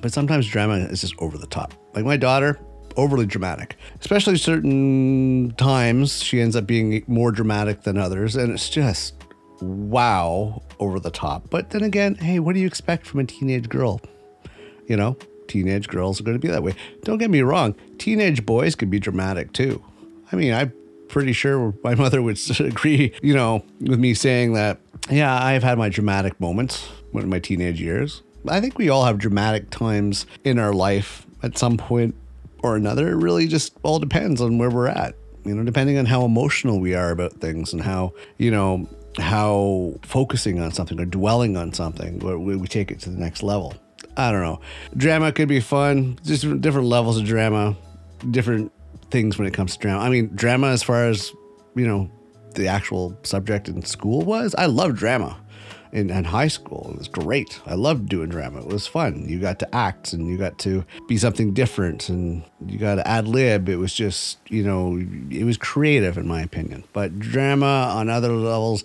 But 0.00 0.12
sometimes 0.12 0.48
drama 0.48 0.76
is 0.76 1.02
just 1.02 1.14
over 1.18 1.38
the 1.38 1.46
top. 1.46 1.74
Like 1.94 2.04
my 2.04 2.16
daughter, 2.16 2.58
overly 2.96 3.26
dramatic, 3.26 3.76
especially 4.00 4.36
certain 4.36 5.52
times 5.56 6.22
she 6.22 6.40
ends 6.40 6.56
up 6.56 6.66
being 6.66 7.04
more 7.06 7.30
dramatic 7.32 7.82
than 7.82 7.98
others, 7.98 8.36
and 8.36 8.52
it's 8.52 8.68
just 8.68 9.14
wow 9.60 10.62
over 10.78 10.98
the 10.98 11.10
top. 11.10 11.48
But 11.50 11.70
then 11.70 11.82
again, 11.82 12.16
hey, 12.16 12.38
what 12.38 12.54
do 12.54 12.60
you 12.60 12.66
expect 12.66 13.06
from 13.06 13.20
a 13.20 13.24
teenage 13.24 13.68
girl? 13.68 14.00
You 14.86 14.96
know, 14.96 15.16
teenage 15.48 15.88
girls 15.88 16.20
are 16.20 16.24
going 16.24 16.36
to 16.36 16.40
be 16.40 16.48
that 16.48 16.62
way. 16.62 16.74
Don't 17.04 17.18
get 17.18 17.30
me 17.30 17.42
wrong, 17.42 17.74
teenage 17.98 18.44
boys 18.44 18.74
can 18.74 18.90
be 18.90 18.98
dramatic 18.98 19.52
too. 19.52 19.82
I 20.30 20.36
mean, 20.36 20.52
I'm 20.52 20.72
pretty 21.08 21.32
sure 21.32 21.74
my 21.84 21.94
mother 22.02 22.22
would 22.22 22.38
agree, 22.60 23.12
you 23.22 23.34
know, 23.34 23.64
with 23.80 24.00
me 24.00 24.14
saying 24.14 24.54
that, 24.54 24.80
yeah, 25.10 25.42
I've 25.42 25.62
had 25.62 25.78
my 25.78 25.88
dramatic 25.88 26.40
moments 26.40 26.88
in 27.12 27.28
my 27.28 27.38
teenage 27.38 27.80
years. 27.80 28.22
I 28.48 28.60
think 28.60 28.78
we 28.78 28.88
all 28.88 29.04
have 29.04 29.18
dramatic 29.18 29.70
times 29.70 30.26
in 30.42 30.58
our 30.58 30.72
life 30.72 31.26
at 31.42 31.58
some 31.58 31.76
point 31.76 32.14
or 32.62 32.76
another. 32.76 33.08
It 33.08 33.16
really 33.16 33.46
just 33.46 33.76
all 33.82 33.98
depends 33.98 34.40
on 34.40 34.58
where 34.58 34.70
we're 34.70 34.88
at, 34.88 35.14
you 35.44 35.54
know, 35.54 35.64
depending 35.64 35.98
on 35.98 36.06
how 36.06 36.24
emotional 36.24 36.80
we 36.80 36.94
are 36.94 37.10
about 37.10 37.32
things 37.34 37.72
and 37.72 37.82
how, 37.82 38.12
you 38.38 38.50
know, 38.50 38.88
how 39.18 39.94
focusing 40.02 40.60
on 40.60 40.72
something 40.72 40.98
or 40.98 41.04
dwelling 41.04 41.56
on 41.56 41.72
something, 41.72 42.18
where 42.20 42.38
we 42.38 42.66
take 42.66 42.90
it 42.90 43.00
to 43.00 43.10
the 43.10 43.18
next 43.18 43.42
level. 43.42 43.74
I 44.16 44.30
don't 44.30 44.42
know. 44.42 44.60
Drama 44.96 45.32
could 45.32 45.48
be 45.48 45.60
fun, 45.60 46.18
just 46.24 46.42
different 46.60 46.86
levels 46.86 47.18
of 47.18 47.24
drama, 47.24 47.76
different 48.30 48.72
things 49.10 49.38
when 49.38 49.46
it 49.46 49.54
comes 49.54 49.74
to 49.74 49.78
drama. 49.80 50.00
I 50.02 50.08
mean, 50.08 50.30
drama 50.34 50.68
as 50.68 50.82
far 50.82 51.06
as, 51.06 51.32
you 51.74 51.86
know, 51.86 52.10
the 52.54 52.68
actual 52.68 53.18
subject 53.22 53.68
in 53.68 53.82
school 53.82 54.22
was, 54.22 54.54
I 54.56 54.66
love 54.66 54.94
drama 54.94 55.41
in, 55.92 56.10
in 56.10 56.24
high 56.24 56.48
school. 56.48 56.90
It 56.90 56.98
was 56.98 57.08
great. 57.08 57.60
I 57.66 57.74
loved 57.74 58.08
doing 58.08 58.30
drama. 58.30 58.60
It 58.60 58.66
was 58.66 58.86
fun. 58.86 59.28
You 59.28 59.38
got 59.38 59.58
to 59.60 59.74
act 59.74 60.12
and 60.12 60.26
you 60.26 60.38
got 60.38 60.58
to 60.60 60.84
be 61.06 61.18
something 61.18 61.52
different 61.52 62.08
and 62.08 62.42
you 62.66 62.78
got 62.78 62.96
to 62.96 63.06
ad 63.06 63.28
lib. 63.28 63.68
It 63.68 63.76
was 63.76 63.92
just, 63.92 64.38
you 64.48 64.64
know, 64.64 64.96
it 65.30 65.44
was 65.44 65.58
creative 65.58 66.16
in 66.16 66.26
my 66.26 66.40
opinion. 66.40 66.84
But 66.92 67.18
drama 67.18 67.92
on 67.94 68.08
other 68.08 68.32
levels, 68.32 68.84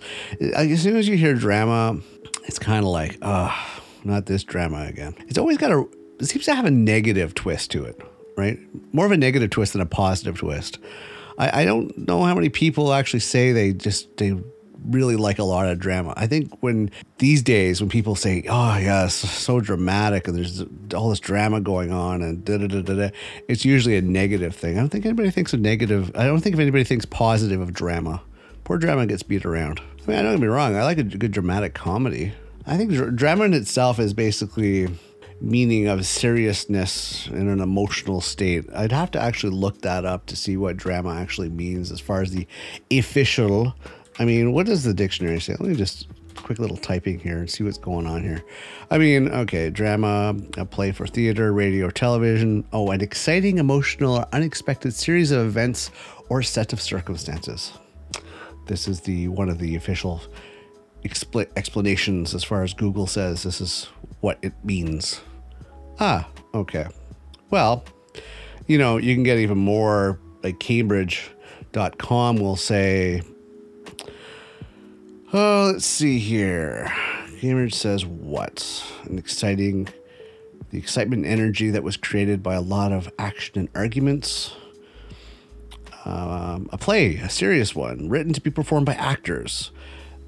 as 0.54 0.82
soon 0.82 0.96
as 0.96 1.08
you 1.08 1.16
hear 1.16 1.34
drama, 1.34 1.98
it's 2.44 2.58
kind 2.58 2.84
of 2.84 2.90
like, 2.90 3.18
ah, 3.22 3.82
not 4.04 4.26
this 4.26 4.44
drama 4.44 4.84
again. 4.84 5.14
It's 5.28 5.38
always 5.38 5.56
got 5.56 5.72
a, 5.72 5.86
it 6.20 6.26
seems 6.26 6.44
to 6.44 6.54
have 6.54 6.66
a 6.66 6.70
negative 6.70 7.34
twist 7.34 7.70
to 7.70 7.84
it, 7.84 8.00
right? 8.36 8.58
More 8.92 9.06
of 9.06 9.12
a 9.12 9.16
negative 9.16 9.50
twist 9.50 9.72
than 9.72 9.82
a 9.82 9.86
positive 9.86 10.38
twist. 10.38 10.78
I, 11.38 11.62
I 11.62 11.64
don't 11.64 11.96
know 11.96 12.22
how 12.24 12.34
many 12.34 12.50
people 12.50 12.92
actually 12.92 13.20
say 13.20 13.52
they 13.52 13.72
just, 13.72 14.14
they 14.18 14.36
really 14.84 15.16
like 15.16 15.38
a 15.38 15.44
lot 15.44 15.68
of 15.68 15.78
drama. 15.78 16.14
I 16.16 16.26
think 16.26 16.56
when 16.60 16.90
these 17.18 17.42
days, 17.42 17.80
when 17.80 17.90
people 17.90 18.14
say, 18.14 18.44
"Oh, 18.48 18.76
yeah, 18.76 19.04
it's 19.04 19.14
so 19.14 19.60
dramatic," 19.60 20.28
and 20.28 20.36
there's 20.36 20.64
all 20.94 21.10
this 21.10 21.20
drama 21.20 21.60
going 21.60 21.92
on, 21.92 22.22
and 22.22 22.44
da 22.44 22.58
da 22.58 22.66
da 22.66 22.82
da 22.82 22.94
da, 22.94 23.10
it's 23.48 23.64
usually 23.64 23.96
a 23.96 24.02
negative 24.02 24.54
thing. 24.54 24.76
I 24.76 24.80
don't 24.80 24.88
think 24.88 25.04
anybody 25.04 25.30
thinks 25.30 25.52
of 25.52 25.60
negative. 25.60 26.10
I 26.14 26.26
don't 26.26 26.40
think 26.40 26.54
if 26.54 26.60
anybody 26.60 26.84
thinks 26.84 27.04
positive 27.04 27.60
of 27.60 27.72
drama. 27.72 28.22
Poor 28.64 28.78
drama 28.78 29.06
gets 29.06 29.22
beat 29.22 29.46
around. 29.46 29.80
I 29.80 30.10
mean, 30.10 30.18
I 30.18 30.22
don't 30.22 30.32
get 30.32 30.40
me 30.40 30.48
wrong. 30.48 30.76
I 30.76 30.84
like 30.84 30.98
a 30.98 31.02
good 31.02 31.32
dramatic 31.32 31.74
comedy. 31.74 32.32
I 32.66 32.76
think 32.76 32.92
dr- 32.92 33.16
drama 33.16 33.44
in 33.44 33.54
itself 33.54 33.98
is 33.98 34.12
basically 34.12 34.88
meaning 35.40 35.86
of 35.86 36.04
seriousness 36.04 37.28
in 37.28 37.48
an 37.48 37.60
emotional 37.60 38.20
state. 38.20 38.64
I'd 38.74 38.92
have 38.92 39.10
to 39.12 39.20
actually 39.20 39.54
look 39.54 39.82
that 39.82 40.04
up 40.04 40.26
to 40.26 40.36
see 40.36 40.56
what 40.56 40.76
drama 40.76 41.14
actually 41.14 41.48
means 41.48 41.92
as 41.92 42.00
far 42.00 42.22
as 42.22 42.32
the 42.32 42.46
official 42.90 43.74
I 44.18 44.24
mean, 44.24 44.52
what 44.52 44.66
does 44.66 44.84
the 44.84 44.94
dictionary 44.94 45.40
say? 45.40 45.54
Let 45.58 45.68
me 45.68 45.74
just 45.74 46.08
quick 46.34 46.58
little 46.58 46.76
typing 46.76 47.18
here 47.18 47.38
and 47.38 47.50
see 47.50 47.64
what's 47.64 47.78
going 47.78 48.06
on 48.06 48.22
here. 48.22 48.42
I 48.90 48.98
mean, 48.98 49.28
okay, 49.28 49.70
drama, 49.70 50.34
a 50.56 50.64
play 50.64 50.92
for 50.92 51.06
theater, 51.06 51.52
radio, 51.52 51.86
or 51.86 51.90
television. 51.90 52.66
Oh, 52.72 52.90
an 52.90 53.00
exciting, 53.00 53.58
emotional, 53.58 54.18
or 54.18 54.26
unexpected 54.32 54.94
series 54.94 55.30
of 55.30 55.46
events 55.46 55.90
or 56.28 56.42
set 56.42 56.72
of 56.72 56.80
circumstances. 56.80 57.72
This 58.66 58.88
is 58.88 59.00
the 59.00 59.28
one 59.28 59.48
of 59.48 59.58
the 59.58 59.76
official 59.76 60.22
expl- 61.04 61.50
explanations 61.56 62.34
as 62.34 62.44
far 62.44 62.62
as 62.62 62.74
Google 62.74 63.06
says. 63.06 63.42
This 63.42 63.60
is 63.60 63.88
what 64.20 64.38
it 64.42 64.52
means. 64.64 65.20
Ah, 66.00 66.28
okay. 66.54 66.86
Well, 67.50 67.84
you 68.66 68.78
know, 68.78 68.98
you 68.98 69.14
can 69.14 69.22
get 69.22 69.38
even 69.38 69.58
more 69.58 70.20
like 70.42 70.60
Cambridge.com 70.60 72.36
will 72.36 72.56
say, 72.56 73.22
oh, 75.32 75.70
let's 75.72 75.86
see 75.86 76.18
here. 76.18 76.92
Cambridge 77.40 77.74
says 77.74 78.04
what? 78.04 78.84
An 79.04 79.18
exciting, 79.18 79.88
the 80.70 80.78
excitement 80.78 81.24
and 81.24 81.32
energy 81.32 81.70
that 81.70 81.82
was 81.82 81.96
created 81.96 82.42
by 82.42 82.54
a 82.54 82.60
lot 82.60 82.92
of 82.92 83.10
action 83.18 83.58
and 83.58 83.68
arguments. 83.74 84.54
Um, 86.04 86.68
a 86.72 86.78
play, 86.78 87.16
a 87.16 87.28
serious 87.28 87.74
one, 87.74 88.08
written 88.08 88.32
to 88.32 88.40
be 88.40 88.50
performed 88.50 88.86
by 88.86 88.94
actors. 88.94 89.70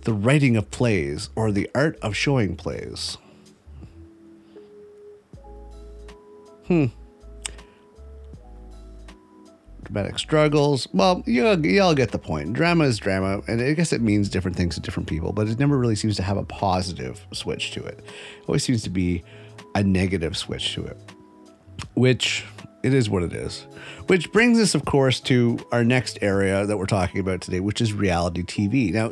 The 0.03 0.13
writing 0.13 0.57
of 0.57 0.71
plays 0.71 1.31
or 1.35 1.51
the 1.51 1.71
art 1.75 1.99
of 2.01 2.17
showing 2.17 2.57
plays. 2.57 3.19
Hmm. 6.67 6.87
Dramatic 9.91 10.21
struggles. 10.21 10.87
Well, 10.93 11.25
you 11.27 11.51
you 11.63 11.83
all 11.83 11.97
get 11.97 12.13
the 12.13 12.19
point. 12.19 12.53
Drama 12.53 12.85
is 12.85 12.97
drama, 12.99 13.43
and 13.49 13.61
I 13.61 13.73
guess 13.73 13.93
it 13.93 14.01
means 14.01 14.29
different 14.29 14.57
things 14.57 14.77
to 14.77 14.81
different 14.81 15.09
people, 15.09 15.33
but 15.33 15.49
it 15.49 15.59
never 15.59 15.77
really 15.77 15.97
seems 15.97 16.15
to 16.17 16.23
have 16.23 16.37
a 16.37 16.45
positive 16.45 17.27
switch 17.33 17.73
to 17.73 17.85
it. 17.85 17.99
It 17.99 18.45
always 18.47 18.63
seems 18.63 18.85
to 18.85 18.91
be 18.91 19.25
a 19.75 19.83
negative 19.83 20.37
switch 20.37 20.75
to 20.75 20.85
it, 20.85 20.97
which 21.95 22.45
it 22.85 22.95
is 22.95 23.11
what 23.11 23.25
it 23.25 23.33
is. 23.33 23.67
Which 24.07 24.31
brings 24.31 24.61
us, 24.61 24.77
of 24.77 24.85
course, 24.85 25.19
to 25.23 25.59
our 25.73 25.83
next 25.83 26.21
area 26.23 26.67
that 26.67 26.77
we're 26.77 26.87
talking 26.87 27.21
about 27.21 27.41
today, 27.41 27.59
which 27.59 27.81
is 27.81 27.93
reality 27.93 28.45
TV. 28.45 28.93
Now, 28.93 29.11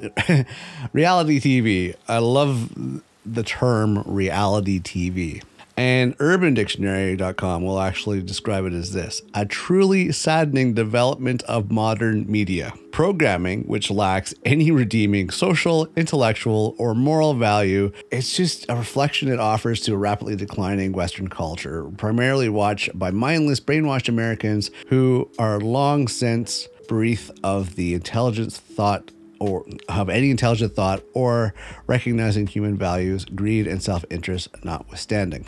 reality 0.93 1.41
TV, 1.41 1.97
I 2.07 2.19
love 2.19 3.03
the 3.27 3.43
term 3.43 4.05
reality 4.07 4.79
TV. 4.79 5.43
And 5.79 6.19
UrbanDictionary.com 6.19 7.63
will 7.63 7.79
actually 7.79 8.21
describe 8.21 8.65
it 8.65 8.73
as 8.73 8.93
this 8.93 9.23
a 9.33 9.47
truly 9.47 10.11
saddening 10.11 10.75
development 10.75 11.45
of 11.45 11.71
modern 11.71 12.29
media. 12.29 12.73
Programming 12.91 13.63
which 13.63 13.89
lacks 13.89 14.35
any 14.45 14.73
redeeming 14.73 15.31
social, 15.31 15.87
intellectual, 15.95 16.75
or 16.79 16.97
moral 16.97 17.35
value. 17.35 17.93
It's 18.11 18.37
just 18.37 18.67
a 18.69 18.75
reflection 18.75 19.29
it 19.29 19.39
offers 19.39 19.81
to 19.83 19.95
a 19.95 19.97
rapidly 19.97 20.35
declining 20.35 20.91
Western 20.91 21.29
culture, 21.29 21.85
primarily 21.97 22.49
watched 22.49 22.99
by 22.99 23.13
mindless, 23.13 23.61
brainwashed 23.61 24.09
Americans 24.09 24.73
who 24.89 25.31
are 25.39 25.61
long 25.61 26.09
since 26.09 26.67
breathed 26.89 27.39
of 27.45 27.77
the 27.77 27.95
intelligence, 27.95 28.59
thought, 28.59 29.13
or 29.39 29.65
have 29.89 30.09
any 30.09 30.33
intelligent 30.33 30.75
thought 30.75 31.05
or 31.15 31.55
recognizing 31.87 32.49
human 32.49 32.77
values, 32.77 33.25
greed, 33.25 33.69
and 33.69 33.81
self 33.81 34.05
interest 34.11 34.49
notwithstanding 34.65 35.47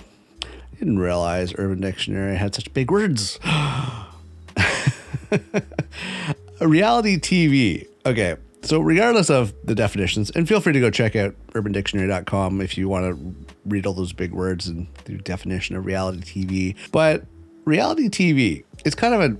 didn't 0.80 0.98
realize 0.98 1.54
Urban 1.56 1.80
Dictionary 1.80 2.36
had 2.36 2.54
such 2.54 2.72
big 2.72 2.90
words. 2.90 3.38
reality 6.60 7.18
TV. 7.18 7.86
Okay. 8.04 8.36
So, 8.62 8.80
regardless 8.80 9.30
of 9.30 9.54
the 9.64 9.74
definitions, 9.74 10.30
and 10.30 10.48
feel 10.48 10.60
free 10.60 10.72
to 10.72 10.80
go 10.80 10.90
check 10.90 11.16
out 11.16 11.34
urbandictionary.com 11.52 12.60
if 12.60 12.76
you 12.76 12.88
want 12.88 13.04
to 13.06 13.34
read 13.64 13.86
all 13.86 13.92
those 13.92 14.12
big 14.12 14.32
words 14.32 14.68
and 14.68 14.86
the 15.04 15.18
definition 15.18 15.76
of 15.76 15.86
reality 15.86 16.20
TV. 16.20 16.76
But 16.92 17.24
reality 17.64 18.08
TV, 18.08 18.64
it's 18.84 18.94
kind 18.94 19.14
of 19.14 19.20
a, 19.20 19.36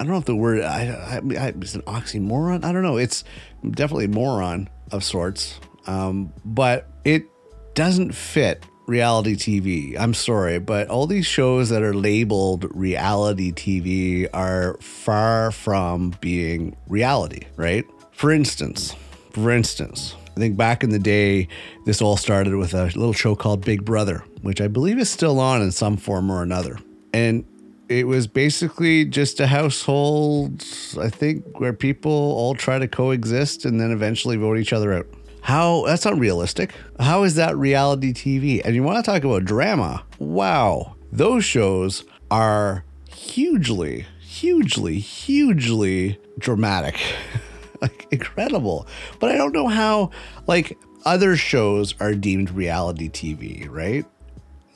I 0.00 0.04
don't 0.04 0.08
know 0.08 0.18
if 0.18 0.24
the 0.24 0.34
word, 0.36 0.62
I, 0.62 0.86
I, 0.88 1.20
I 1.38 1.48
it's 1.48 1.74
an 1.74 1.82
oxymoron. 1.82 2.64
I 2.64 2.72
don't 2.72 2.82
know. 2.82 2.96
It's 2.96 3.22
definitely 3.68 4.08
moron 4.08 4.68
of 4.90 5.04
sorts. 5.04 5.60
Um, 5.86 6.32
but 6.44 6.88
it 7.04 7.24
doesn't 7.74 8.12
fit 8.12 8.64
reality 8.86 9.34
TV. 9.34 9.98
I'm 9.98 10.14
sorry, 10.14 10.58
but 10.58 10.88
all 10.88 11.06
these 11.06 11.26
shows 11.26 11.68
that 11.70 11.82
are 11.82 11.94
labeled 11.94 12.66
reality 12.74 13.52
TV 13.52 14.28
are 14.32 14.76
far 14.80 15.50
from 15.50 16.14
being 16.20 16.76
reality, 16.88 17.46
right? 17.56 17.84
For 18.12 18.30
instance, 18.30 18.94
for 19.32 19.50
instance, 19.50 20.14
I 20.36 20.40
think 20.40 20.56
back 20.56 20.82
in 20.82 20.90
the 20.90 20.98
day, 20.98 21.48
this 21.86 22.02
all 22.02 22.16
started 22.16 22.56
with 22.56 22.74
a 22.74 22.84
little 22.84 23.12
show 23.12 23.34
called 23.34 23.64
Big 23.64 23.84
Brother, 23.84 24.24
which 24.42 24.60
I 24.60 24.68
believe 24.68 24.98
is 24.98 25.08
still 25.08 25.38
on 25.38 25.62
in 25.62 25.70
some 25.70 25.96
form 25.96 26.30
or 26.30 26.42
another. 26.42 26.78
And 27.12 27.44
it 27.88 28.06
was 28.06 28.26
basically 28.26 29.04
just 29.04 29.40
a 29.40 29.46
household, 29.46 30.64
I 31.00 31.08
think, 31.08 31.60
where 31.60 31.72
people 31.72 32.10
all 32.12 32.54
try 32.54 32.78
to 32.78 32.88
coexist 32.88 33.64
and 33.64 33.78
then 33.80 33.90
eventually 33.92 34.36
vote 34.36 34.58
each 34.58 34.72
other 34.72 34.92
out. 34.92 35.06
How 35.44 35.84
that's 35.84 36.06
not 36.06 36.18
realistic. 36.18 36.72
How 36.98 37.22
is 37.24 37.34
that 37.34 37.54
reality 37.54 38.14
TV? 38.14 38.62
And 38.64 38.74
you 38.74 38.82
want 38.82 39.04
to 39.04 39.10
talk 39.10 39.24
about 39.24 39.44
drama? 39.44 40.02
Wow. 40.18 40.96
Those 41.12 41.44
shows 41.44 42.06
are 42.30 42.82
hugely, 43.10 44.06
hugely, 44.20 44.98
hugely 44.98 46.18
dramatic. 46.38 46.98
like 47.82 48.06
incredible. 48.10 48.86
But 49.20 49.32
I 49.32 49.36
don't 49.36 49.52
know 49.52 49.68
how 49.68 50.12
like 50.46 50.78
other 51.04 51.36
shows 51.36 51.94
are 52.00 52.14
deemed 52.14 52.50
reality 52.50 53.10
TV, 53.10 53.68
right? 53.68 54.06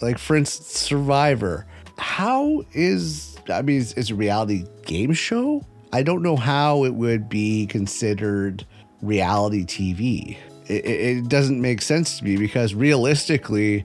Like 0.02 0.18
for 0.18 0.36
instance, 0.36 0.66
Survivor. 0.66 1.64
How 1.96 2.62
is 2.74 3.38
I 3.48 3.62
mean 3.62 3.86
it's 3.96 4.10
a 4.10 4.14
reality 4.14 4.66
game 4.84 5.14
show? 5.14 5.64
I 5.94 6.02
don't 6.02 6.22
know 6.22 6.36
how 6.36 6.84
it 6.84 6.92
would 6.92 7.30
be 7.30 7.66
considered 7.68 8.66
reality 9.00 9.64
TV 9.64 10.36
it, 10.68 10.84
it 10.84 11.28
doesn't 11.28 11.60
make 11.60 11.82
sense 11.82 12.18
to 12.18 12.24
me 12.24 12.36
because 12.36 12.74
realistically, 12.74 13.84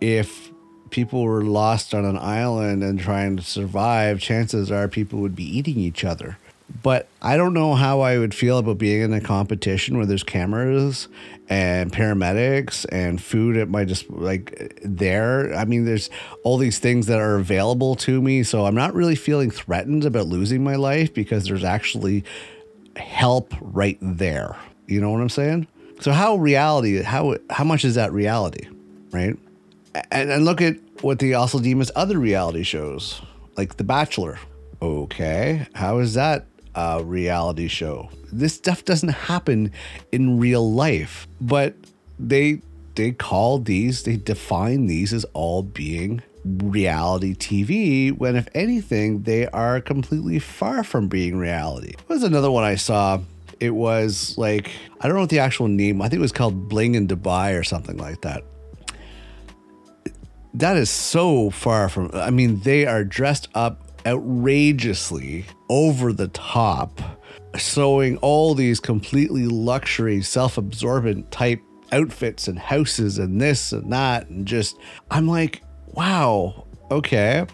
if 0.00 0.50
people 0.90 1.22
were 1.22 1.44
lost 1.44 1.94
on 1.94 2.04
an 2.04 2.18
island 2.18 2.82
and 2.82 2.98
trying 2.98 3.36
to 3.36 3.42
survive, 3.42 4.20
chances 4.20 4.70
are 4.70 4.88
people 4.88 5.20
would 5.20 5.36
be 5.36 5.44
eating 5.44 5.78
each 5.78 6.04
other. 6.04 6.38
But 6.82 7.08
I 7.20 7.36
don't 7.36 7.52
know 7.52 7.74
how 7.74 8.00
I 8.00 8.18
would 8.18 8.34
feel 8.34 8.58
about 8.58 8.78
being 8.78 9.02
in 9.02 9.12
a 9.12 9.20
competition 9.20 9.96
where 9.96 10.06
there's 10.06 10.22
cameras 10.22 11.08
and 11.48 11.92
paramedics 11.92 12.86
and 12.92 13.20
food 13.20 13.56
at 13.56 13.68
my 13.68 13.84
just 13.84 14.08
like 14.08 14.78
there. 14.84 15.52
I 15.54 15.64
mean, 15.64 15.84
there's 15.84 16.10
all 16.44 16.58
these 16.58 16.78
things 16.78 17.06
that 17.06 17.18
are 17.18 17.36
available 17.36 17.96
to 17.96 18.22
me. 18.22 18.44
So 18.44 18.66
I'm 18.66 18.76
not 18.76 18.94
really 18.94 19.16
feeling 19.16 19.50
threatened 19.50 20.04
about 20.04 20.26
losing 20.26 20.62
my 20.62 20.76
life 20.76 21.12
because 21.12 21.44
there's 21.44 21.64
actually 21.64 22.24
help 22.94 23.52
right 23.60 23.98
there. 24.00 24.56
You 24.86 25.00
know 25.00 25.10
what 25.10 25.20
I'm 25.20 25.28
saying? 25.28 25.66
So 26.00 26.12
how 26.12 26.36
reality? 26.36 27.02
How 27.02 27.36
how 27.50 27.64
much 27.64 27.84
is 27.84 27.94
that 27.96 28.12
reality, 28.12 28.66
right? 29.12 29.36
And 30.10 30.30
and 30.30 30.44
look 30.44 30.62
at 30.62 30.76
what 31.02 31.18
they 31.18 31.34
also 31.34 31.58
deem 31.58 31.80
as 31.80 31.90
other 31.94 32.18
reality 32.18 32.62
shows, 32.62 33.20
like 33.56 33.76
The 33.76 33.84
Bachelor. 33.84 34.38
Okay, 34.80 35.66
how 35.74 35.98
is 35.98 36.14
that 36.14 36.46
a 36.74 37.04
reality 37.04 37.68
show? 37.68 38.08
This 38.32 38.54
stuff 38.54 38.84
doesn't 38.84 39.10
happen 39.10 39.72
in 40.10 40.38
real 40.38 40.72
life, 40.72 41.28
but 41.40 41.74
they 42.18 42.62
they 42.94 43.12
call 43.12 43.58
these, 43.58 44.04
they 44.04 44.16
define 44.16 44.86
these 44.86 45.12
as 45.12 45.24
all 45.32 45.62
being 45.62 46.22
reality 46.44 47.34
TV 47.34 48.16
when 48.16 48.34
if 48.34 48.48
anything 48.54 49.24
they 49.24 49.46
are 49.48 49.80
completely 49.80 50.38
far 50.38 50.82
from 50.82 51.08
being 51.08 51.36
reality. 51.36 51.94
There's 52.08 52.22
another 52.22 52.50
one 52.50 52.64
I 52.64 52.76
saw 52.76 53.20
it 53.60 53.70
was 53.70 54.36
like 54.36 54.70
I 55.00 55.06
don't 55.06 55.14
know 55.14 55.20
what 55.20 55.30
the 55.30 55.38
actual 55.38 55.68
name. 55.68 56.02
I 56.02 56.08
think 56.08 56.18
it 56.18 56.22
was 56.22 56.32
called 56.32 56.68
Bling 56.68 56.94
in 56.94 57.06
Dubai 57.06 57.58
or 57.58 57.62
something 57.62 57.98
like 57.98 58.22
that. 58.22 58.42
That 60.54 60.76
is 60.76 60.90
so 60.90 61.50
far 61.50 61.88
from. 61.88 62.10
I 62.12 62.30
mean, 62.30 62.60
they 62.60 62.86
are 62.86 63.04
dressed 63.04 63.48
up 63.54 63.86
outrageously 64.06 65.46
over 65.68 66.12
the 66.12 66.28
top, 66.28 67.00
sewing 67.56 68.16
all 68.18 68.54
these 68.54 68.80
completely 68.80 69.46
luxury, 69.46 70.22
self-absorbent 70.22 71.30
type 71.30 71.62
outfits 71.92 72.48
and 72.48 72.58
houses 72.58 73.18
and 73.18 73.40
this 73.40 73.72
and 73.72 73.92
that, 73.92 74.28
and 74.28 74.46
just 74.46 74.76
I'm 75.10 75.28
like, 75.28 75.62
wow, 75.88 76.66
okay, 76.90 77.46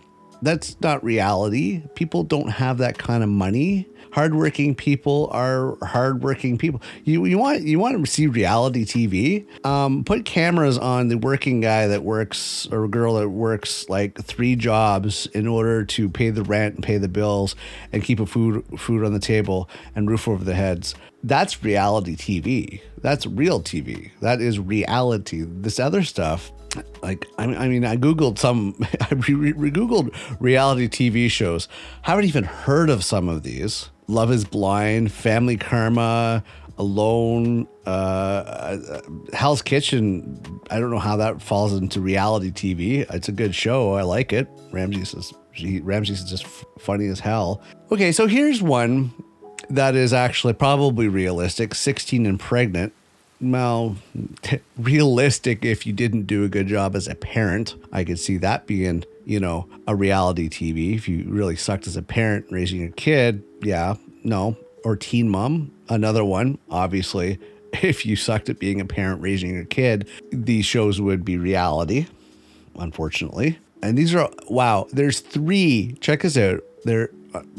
that's 0.42 0.80
not 0.80 1.02
reality. 1.04 1.82
People 1.94 2.22
don't 2.22 2.48
have 2.48 2.78
that 2.78 2.96
kind 2.96 3.22
of 3.22 3.28
money 3.28 3.88
hardworking 4.16 4.75
people 4.75 5.28
are 5.30 5.76
hardworking 5.82 6.56
people. 6.56 6.80
You 7.04 7.26
you 7.26 7.37
want 7.37 7.64
you 7.64 7.78
want 7.78 8.02
to 8.02 8.11
see 8.11 8.26
reality 8.26 8.87
TV? 8.87 9.44
Um, 9.62 10.04
put 10.04 10.25
cameras 10.25 10.78
on 10.78 11.08
the 11.08 11.18
working 11.18 11.61
guy 11.61 11.87
that 11.88 12.02
works 12.02 12.66
or 12.73 12.88
girl 12.88 13.16
that 13.16 13.28
works 13.28 13.90
like 13.90 14.18
three 14.25 14.56
jobs 14.56 15.26
in 15.26 15.46
order 15.46 15.85
to 15.85 16.08
pay 16.08 16.30
the 16.30 16.42
rent 16.42 16.76
and 16.76 16.82
pay 16.82 16.96
the 16.96 17.08
bills 17.08 17.54
and 17.92 18.02
keep 18.02 18.18
a 18.18 18.25
food 18.25 18.64
food 18.78 19.04
on 19.04 19.12
the 19.12 19.20
table 19.20 19.68
and 19.94 20.08
roof 20.08 20.26
over 20.28 20.42
the 20.42 20.54
heads. 20.54 20.94
That's 21.23 21.62
reality 21.62 22.16
TV. 22.16 22.80
That's 23.02 23.26
real 23.26 23.61
TV. 23.61 24.12
That 24.20 24.40
is 24.40 24.58
reality. 24.58 25.44
This 25.46 25.78
other 25.78 26.02
stuff 26.02 26.52
like 27.02 27.26
I, 27.38 27.46
mean, 27.46 27.56
I 27.56 27.68
mean 27.68 27.85
i 27.87 27.96
googled 27.96 28.38
some 28.38 28.76
i 29.00 29.14
re- 29.14 29.52
re- 29.52 29.70
googled 29.70 30.14
reality 30.40 30.88
tv 30.88 31.30
shows 31.30 31.68
haven't 32.02 32.26
even 32.26 32.44
heard 32.44 32.90
of 32.90 33.02
some 33.02 33.30
of 33.30 33.44
these 33.44 33.88
Love 34.08 34.30
is 34.30 34.44
Blind, 34.44 35.10
Family 35.12 35.56
Karma, 35.56 36.44
Alone, 36.78 37.66
uh, 37.86 37.90
uh, 37.90 39.00
Hell's 39.32 39.62
Kitchen. 39.62 40.60
I 40.70 40.78
don't 40.78 40.90
know 40.90 40.98
how 40.98 41.16
that 41.16 41.40
falls 41.40 41.72
into 41.72 42.00
reality 42.00 42.50
TV. 42.50 43.10
It's 43.12 43.28
a 43.28 43.32
good 43.32 43.54
show. 43.54 43.94
I 43.94 44.02
like 44.02 44.32
it. 44.32 44.48
Ramsay's 44.70 45.14
is 45.14 45.34
she, 45.52 45.78
is 45.78 46.25
just 46.25 46.46
funny 46.78 47.06
as 47.06 47.20
hell. 47.20 47.62
Okay, 47.90 48.12
so 48.12 48.26
here's 48.26 48.62
one 48.62 49.12
that 49.70 49.94
is 49.94 50.12
actually 50.12 50.52
probably 50.52 51.08
realistic. 51.08 51.75
16 51.75 52.26
and 52.26 52.38
pregnant. 52.38 52.92
Well, 53.40 53.96
t- 54.42 54.60
realistic 54.78 55.64
if 55.64 55.86
you 55.86 55.92
didn't 55.92 56.25
do 56.26 56.44
a 56.44 56.48
good 56.48 56.66
job 56.68 56.94
as 56.94 57.08
a 57.08 57.14
parent. 57.14 57.75
I 57.92 58.04
could 58.04 58.18
see 58.18 58.36
that 58.38 58.66
being, 58.66 59.04
you 59.26 59.40
know, 59.40 59.68
a 59.87 59.95
reality 59.95 60.49
TV. 60.49 60.95
If 60.95 61.09
you 61.09 61.26
really 61.28 61.56
sucked 61.56 61.87
as 61.87 61.97
a 61.97 62.02
parent 62.02 62.47
raising 62.50 62.85
a 62.85 62.90
kid, 62.90 63.42
yeah, 63.61 63.97
no. 64.25 64.56
Or 64.85 64.97
teen 64.97 65.28
mom, 65.28 65.73
another 65.90 66.25
one, 66.25 66.59
obviously. 66.71 67.38
If 67.83 68.06
you 68.06 68.16
sucked 68.16 68.49
at 68.49 68.59
being 68.59 68.80
a 68.80 68.87
parent 68.87 69.21
raising 69.21 69.59
a 69.59 69.64
kid, 69.64 70.09
these 70.33 70.64
shows 70.64 70.99
would 70.99 71.26
be 71.26 71.37
reality, 71.37 72.06
unfortunately. 72.78 73.59
And 73.83 73.99
these 73.99 74.14
are, 74.14 74.30
wow, 74.49 74.87
there's 74.92 75.21
three, 75.21 75.95
check 76.00 76.23
this 76.23 76.38
out. 76.38 76.62
There, 76.85 77.11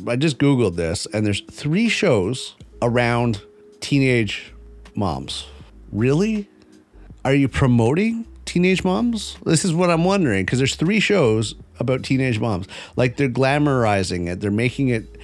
I 0.07 0.15
just 0.15 0.39
Googled 0.39 0.75
this, 0.75 1.05
and 1.13 1.23
there's 1.23 1.41
three 1.41 1.87
shows 1.87 2.55
around 2.81 3.43
teenage 3.79 4.53
moms. 4.95 5.45
Really? 5.91 6.49
Are 7.23 7.35
you 7.35 7.47
promoting 7.47 8.25
teenage 8.47 8.83
moms? 8.83 9.37
This 9.45 9.63
is 9.63 9.73
what 9.73 9.89
I'm 9.89 10.05
wondering 10.05 10.45
because 10.45 10.57
there's 10.57 10.75
three 10.75 10.99
shows 10.99 11.55
about 11.79 12.03
teenage 12.03 12.39
moms. 12.39 12.67
Like 12.95 13.17
they're 13.17 13.29
glamorizing 13.29 14.27
it, 14.27 14.39
they're 14.39 14.49
making 14.51 14.89
it 14.89 15.17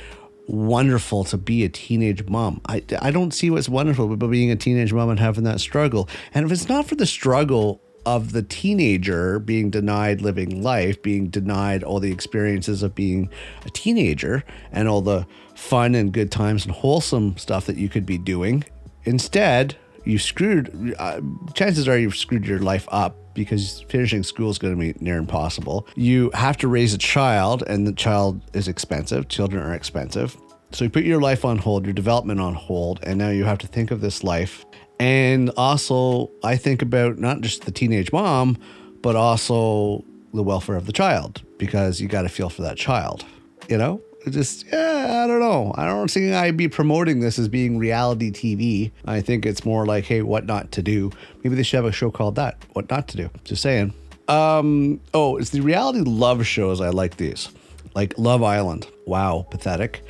wonderful 0.47 1.23
to 1.23 1.37
be 1.37 1.63
a 1.63 1.69
teenage 1.69 2.25
mom. 2.27 2.61
I, 2.67 2.83
I 3.01 3.11
don't 3.11 3.33
see 3.33 3.49
what's 3.49 3.69
wonderful 3.69 4.11
about 4.11 4.29
being 4.29 4.51
a 4.51 4.55
teenage 4.55 4.93
mom 4.93 5.09
and 5.09 5.19
having 5.19 5.45
that 5.45 5.59
struggle. 5.59 6.09
And 6.33 6.45
if 6.45 6.51
it's 6.51 6.69
not 6.69 6.85
for 6.85 6.95
the 6.95 7.05
struggle 7.05 7.81
of 8.05 8.33
the 8.33 8.43
teenager 8.43 9.39
being 9.39 9.69
denied 9.69 10.21
living 10.21 10.61
life, 10.61 11.01
being 11.01 11.29
denied 11.29 11.83
all 11.83 11.99
the 11.99 12.11
experiences 12.11 12.83
of 12.83 12.93
being 12.93 13.29
a 13.65 13.69
teenager 13.69 14.43
and 14.71 14.87
all 14.87 15.01
the 15.01 15.25
fun 15.55 15.95
and 15.95 16.11
good 16.11 16.31
times 16.31 16.65
and 16.65 16.75
wholesome 16.75 17.37
stuff 17.37 17.65
that 17.65 17.77
you 17.77 17.87
could 17.87 18.05
be 18.05 18.17
doing, 18.17 18.63
instead, 19.05 19.77
you 20.05 20.19
screwed, 20.19 20.95
uh, 20.99 21.21
chances 21.53 21.87
are 21.87 21.97
you've 21.97 22.15
screwed 22.15 22.45
your 22.45 22.59
life 22.59 22.87
up 22.91 23.15
because 23.33 23.81
finishing 23.89 24.23
school 24.23 24.49
is 24.49 24.57
going 24.57 24.75
to 24.75 24.79
be 24.79 24.93
near 25.03 25.17
impossible. 25.17 25.87
You 25.95 26.29
have 26.33 26.57
to 26.57 26.67
raise 26.67 26.93
a 26.93 26.97
child, 26.97 27.63
and 27.67 27.87
the 27.87 27.93
child 27.93 28.41
is 28.53 28.67
expensive. 28.67 29.27
Children 29.27 29.63
are 29.63 29.73
expensive. 29.73 30.37
So 30.71 30.85
you 30.85 30.89
put 30.89 31.03
your 31.03 31.21
life 31.21 31.45
on 31.45 31.57
hold, 31.57 31.85
your 31.85 31.93
development 31.93 32.39
on 32.39 32.53
hold, 32.53 32.99
and 33.03 33.17
now 33.17 33.29
you 33.29 33.45
have 33.45 33.59
to 33.59 33.67
think 33.67 33.91
of 33.91 34.01
this 34.01 34.23
life. 34.23 34.65
And 34.99 35.51
also, 35.57 36.31
I 36.43 36.55
think 36.55 36.81
about 36.81 37.17
not 37.17 37.41
just 37.41 37.65
the 37.65 37.71
teenage 37.71 38.11
mom, 38.11 38.57
but 39.01 39.15
also 39.15 40.03
the 40.33 40.43
welfare 40.43 40.75
of 40.75 40.85
the 40.85 40.93
child 40.93 41.43
because 41.57 42.01
you 42.01 42.07
got 42.07 42.23
to 42.23 42.29
feel 42.29 42.49
for 42.49 42.63
that 42.63 42.77
child, 42.77 43.25
you 43.69 43.77
know? 43.77 44.01
Just 44.29 44.65
yeah, 44.71 45.23
I 45.23 45.27
don't 45.27 45.39
know. 45.39 45.73
I 45.75 45.85
don't 45.85 46.09
think 46.09 46.33
I'd 46.33 46.57
be 46.57 46.67
promoting 46.67 47.19
this 47.19 47.37
as 47.37 47.47
being 47.47 47.77
reality 47.77 48.31
TV. 48.31 48.91
I 49.05 49.21
think 49.21 49.45
it's 49.45 49.65
more 49.65 49.85
like, 49.85 50.05
hey, 50.05 50.21
what 50.21 50.45
not 50.45 50.71
to 50.73 50.81
do. 50.81 51.11
Maybe 51.43 51.55
they 51.55 51.63
should 51.63 51.77
have 51.77 51.85
a 51.85 51.91
show 51.91 52.11
called 52.11 52.35
that. 52.35 52.57
What 52.73 52.89
not 52.89 53.07
to 53.09 53.17
do. 53.17 53.29
Just 53.43 53.61
saying. 53.61 53.93
Um. 54.27 55.01
Oh, 55.13 55.37
it's 55.37 55.49
the 55.49 55.61
reality 55.61 55.99
love 55.99 56.45
shows. 56.45 56.79
I 56.79 56.89
like 56.89 57.17
these, 57.17 57.49
like 57.95 58.17
Love 58.17 58.43
Island. 58.43 58.87
Wow, 59.05 59.45
pathetic. 59.49 60.03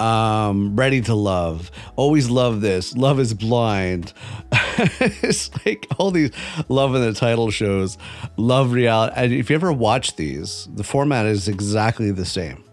Um, 0.00 0.74
Ready 0.76 1.00
to 1.02 1.14
Love. 1.14 1.70
Always 1.96 2.28
love 2.28 2.60
this. 2.60 2.96
Love 2.96 3.20
is 3.20 3.32
Blind. 3.32 4.12
it's 4.52 5.50
like 5.64 5.86
all 5.98 6.10
these 6.10 6.30
love 6.68 6.94
in 6.94 7.00
the 7.00 7.14
title 7.14 7.50
shows. 7.50 7.96
Love 8.36 8.72
reality. 8.72 9.14
And 9.16 9.32
if 9.32 9.50
you 9.50 9.54
ever 9.54 9.72
watch 9.72 10.16
these, 10.16 10.68
the 10.74 10.84
format 10.84 11.26
is 11.26 11.48
exactly 11.48 12.10
the 12.10 12.26
same 12.26 12.63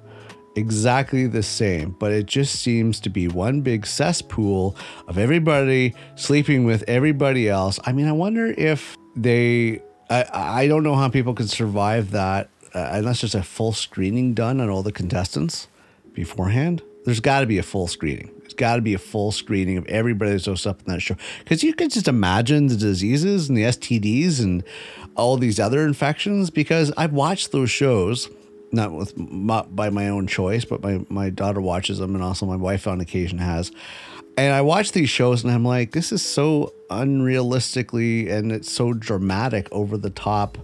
exactly 0.55 1.27
the 1.27 1.43
same, 1.43 1.95
but 1.99 2.11
it 2.11 2.25
just 2.25 2.55
seems 2.55 2.99
to 3.01 3.09
be 3.09 3.27
one 3.27 3.61
big 3.61 3.85
cesspool 3.85 4.75
of 5.07 5.17
everybody 5.17 5.93
sleeping 6.15 6.65
with 6.65 6.83
everybody 6.87 7.49
else. 7.49 7.79
I 7.85 7.91
mean, 7.91 8.07
I 8.07 8.11
wonder 8.11 8.47
if 8.57 8.97
they, 9.15 9.81
I, 10.09 10.25
I 10.33 10.67
don't 10.67 10.83
know 10.83 10.95
how 10.95 11.09
people 11.09 11.33
could 11.33 11.49
survive 11.49 12.11
that 12.11 12.49
uh, 12.73 12.89
unless 12.93 13.21
there's 13.21 13.35
a 13.35 13.43
full 13.43 13.73
screening 13.73 14.33
done 14.33 14.61
on 14.61 14.69
all 14.69 14.83
the 14.83 14.91
contestants 14.91 15.67
beforehand. 16.13 16.81
There's 17.05 17.19
got 17.19 17.39
to 17.41 17.47
be 17.47 17.57
a 17.57 17.63
full 17.63 17.87
screening. 17.87 18.31
There's 18.39 18.53
got 18.53 18.75
to 18.75 18.81
be 18.81 18.93
a 18.93 18.99
full 18.99 19.31
screening 19.31 19.77
of 19.77 19.85
everybody 19.87 20.31
that's 20.31 20.67
up 20.67 20.81
in 20.81 20.93
that 20.93 21.01
show. 21.01 21.15
Because 21.39 21.63
you 21.63 21.73
could 21.73 21.91
just 21.91 22.07
imagine 22.07 22.67
the 22.67 22.75
diseases 22.75 23.49
and 23.49 23.57
the 23.57 23.63
STDs 23.63 24.41
and 24.41 24.63
all 25.15 25.37
these 25.37 25.59
other 25.59 25.85
infections. 25.85 26.51
Because 26.51 26.91
I've 26.97 27.13
watched 27.13 27.51
those 27.51 27.71
shows 27.71 28.29
not 28.71 28.91
with 28.91 29.13
by 29.15 29.89
my 29.89 30.09
own 30.09 30.27
choice, 30.27 30.65
but 30.65 30.81
my 30.81 31.05
my 31.09 31.29
daughter 31.29 31.61
watches 31.61 31.99
them, 31.99 32.15
and 32.15 32.23
also 32.23 32.45
my 32.45 32.55
wife 32.55 32.87
on 32.87 33.01
occasion 33.01 33.37
has. 33.37 33.71
And 34.37 34.53
I 34.53 34.61
watch 34.61 34.93
these 34.93 35.09
shows, 35.09 35.43
and 35.43 35.51
I'm 35.51 35.65
like, 35.65 35.91
this 35.91 36.11
is 36.11 36.21
so 36.21 36.73
unrealistically, 36.89 38.31
and 38.31 38.51
it's 38.51 38.71
so 38.71 38.93
dramatic, 38.93 39.67
over 39.71 39.97
the 39.97 40.09
top 40.09 40.57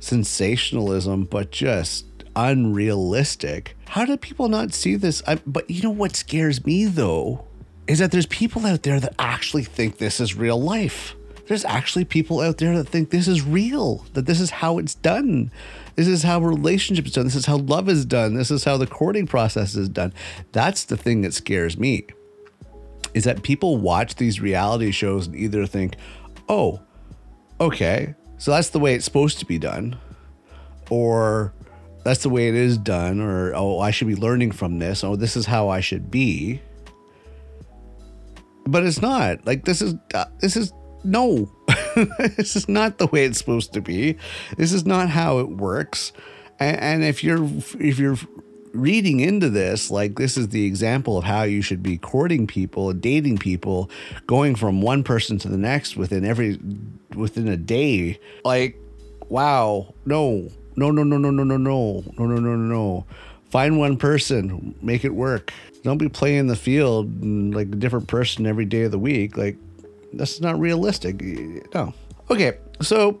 sensationalism, 0.00 1.24
but 1.24 1.50
just 1.50 2.06
unrealistic. 2.34 3.76
How 3.86 4.04
do 4.04 4.16
people 4.16 4.48
not 4.48 4.72
see 4.72 4.96
this? 4.96 5.22
I, 5.26 5.36
but 5.46 5.68
you 5.70 5.82
know 5.82 5.90
what 5.90 6.16
scares 6.16 6.64
me 6.64 6.86
though 6.86 7.44
is 7.86 7.98
that 7.98 8.10
there's 8.12 8.26
people 8.26 8.66
out 8.66 8.82
there 8.82 9.00
that 9.00 9.14
actually 9.18 9.64
think 9.64 9.98
this 9.98 10.20
is 10.20 10.34
real 10.34 10.60
life. 10.60 11.14
There's 11.48 11.64
actually 11.64 12.04
people 12.04 12.40
out 12.40 12.58
there 12.58 12.76
that 12.76 12.88
think 12.88 13.08
this 13.08 13.26
is 13.26 13.42
real, 13.42 14.04
that 14.12 14.26
this 14.26 14.38
is 14.38 14.50
how 14.50 14.76
it's 14.76 14.94
done. 14.94 15.50
This 15.96 16.06
is 16.06 16.22
how 16.22 16.40
relationships 16.40 17.12
done. 17.12 17.24
This 17.24 17.34
is 17.34 17.46
how 17.46 17.56
love 17.56 17.88
is 17.88 18.04
done. 18.04 18.34
This 18.34 18.50
is 18.50 18.64
how 18.64 18.76
the 18.76 18.86
courting 18.86 19.26
process 19.26 19.74
is 19.74 19.88
done. 19.88 20.12
That's 20.52 20.84
the 20.84 20.98
thing 20.98 21.22
that 21.22 21.32
scares 21.32 21.78
me. 21.78 22.06
Is 23.14 23.24
that 23.24 23.42
people 23.42 23.78
watch 23.78 24.16
these 24.16 24.40
reality 24.40 24.90
shows 24.90 25.26
and 25.26 25.34
either 25.34 25.66
think, 25.66 25.96
"Oh, 26.50 26.80
okay, 27.58 28.14
so 28.36 28.50
that's 28.50 28.68
the 28.68 28.78
way 28.78 28.94
it's 28.94 29.06
supposed 29.06 29.38
to 29.38 29.46
be 29.46 29.58
done," 29.58 29.96
or 30.90 31.54
that's 32.04 32.22
the 32.22 32.28
way 32.28 32.48
it 32.48 32.54
is 32.54 32.76
done, 32.76 33.20
or 33.20 33.54
"Oh, 33.54 33.80
I 33.80 33.90
should 33.90 34.08
be 34.08 34.14
learning 34.16 34.52
from 34.52 34.78
this." 34.78 35.02
Oh, 35.02 35.16
this 35.16 35.34
is 35.34 35.46
how 35.46 35.70
I 35.70 35.80
should 35.80 36.10
be. 36.10 36.60
But 38.66 38.84
it's 38.84 39.00
not. 39.00 39.46
Like 39.46 39.64
this 39.64 39.80
is 39.80 39.94
uh, 40.12 40.26
this 40.40 40.54
is 40.54 40.74
no. 41.04 41.50
this 42.36 42.56
is 42.56 42.68
not 42.68 42.98
the 42.98 43.06
way 43.06 43.24
it's 43.24 43.38
supposed 43.38 43.72
to 43.74 43.80
be. 43.80 44.16
This 44.56 44.72
is 44.72 44.86
not 44.86 45.08
how 45.08 45.38
it 45.38 45.48
works. 45.48 46.12
And, 46.58 46.78
and 46.80 47.04
if 47.04 47.22
you're 47.22 47.44
if 47.78 47.98
you're 47.98 48.16
reading 48.72 49.20
into 49.20 49.48
this 49.48 49.90
like 49.90 50.16
this 50.16 50.36
is 50.36 50.48
the 50.48 50.66
example 50.66 51.16
of 51.16 51.24
how 51.24 51.42
you 51.42 51.62
should 51.62 51.82
be 51.82 51.96
courting 51.96 52.46
people 52.46 52.92
dating 52.92 53.38
people 53.38 53.90
going 54.26 54.54
from 54.54 54.82
one 54.82 55.02
person 55.02 55.38
to 55.38 55.48
the 55.48 55.56
next 55.56 55.96
within 55.96 56.24
every 56.24 56.58
within 57.14 57.48
a 57.48 57.56
day. 57.56 58.18
Like 58.44 58.78
wow. 59.28 59.94
No 60.04 60.48
no 60.76 60.90
no 60.90 61.02
no 61.02 61.18
no 61.18 61.30
no 61.30 61.44
no. 61.44 61.56
No 61.56 62.02
no 62.16 62.26
no 62.26 62.38
no 62.38 62.56
no. 62.56 63.06
Find 63.50 63.78
one 63.78 63.96
person. 63.96 64.74
Make 64.82 65.04
it 65.04 65.14
work. 65.14 65.52
Don't 65.82 65.98
be 65.98 66.08
playing 66.08 66.48
the 66.48 66.56
field 66.56 67.24
like 67.54 67.68
a 67.68 67.76
different 67.76 68.08
person 68.08 68.46
every 68.46 68.64
day 68.64 68.82
of 68.82 68.90
the 68.90 68.98
week. 68.98 69.36
Like 69.36 69.56
that's 70.12 70.40
not 70.40 70.58
realistic. 70.58 71.20
No. 71.74 71.92
Okay, 72.30 72.58
so 72.80 73.20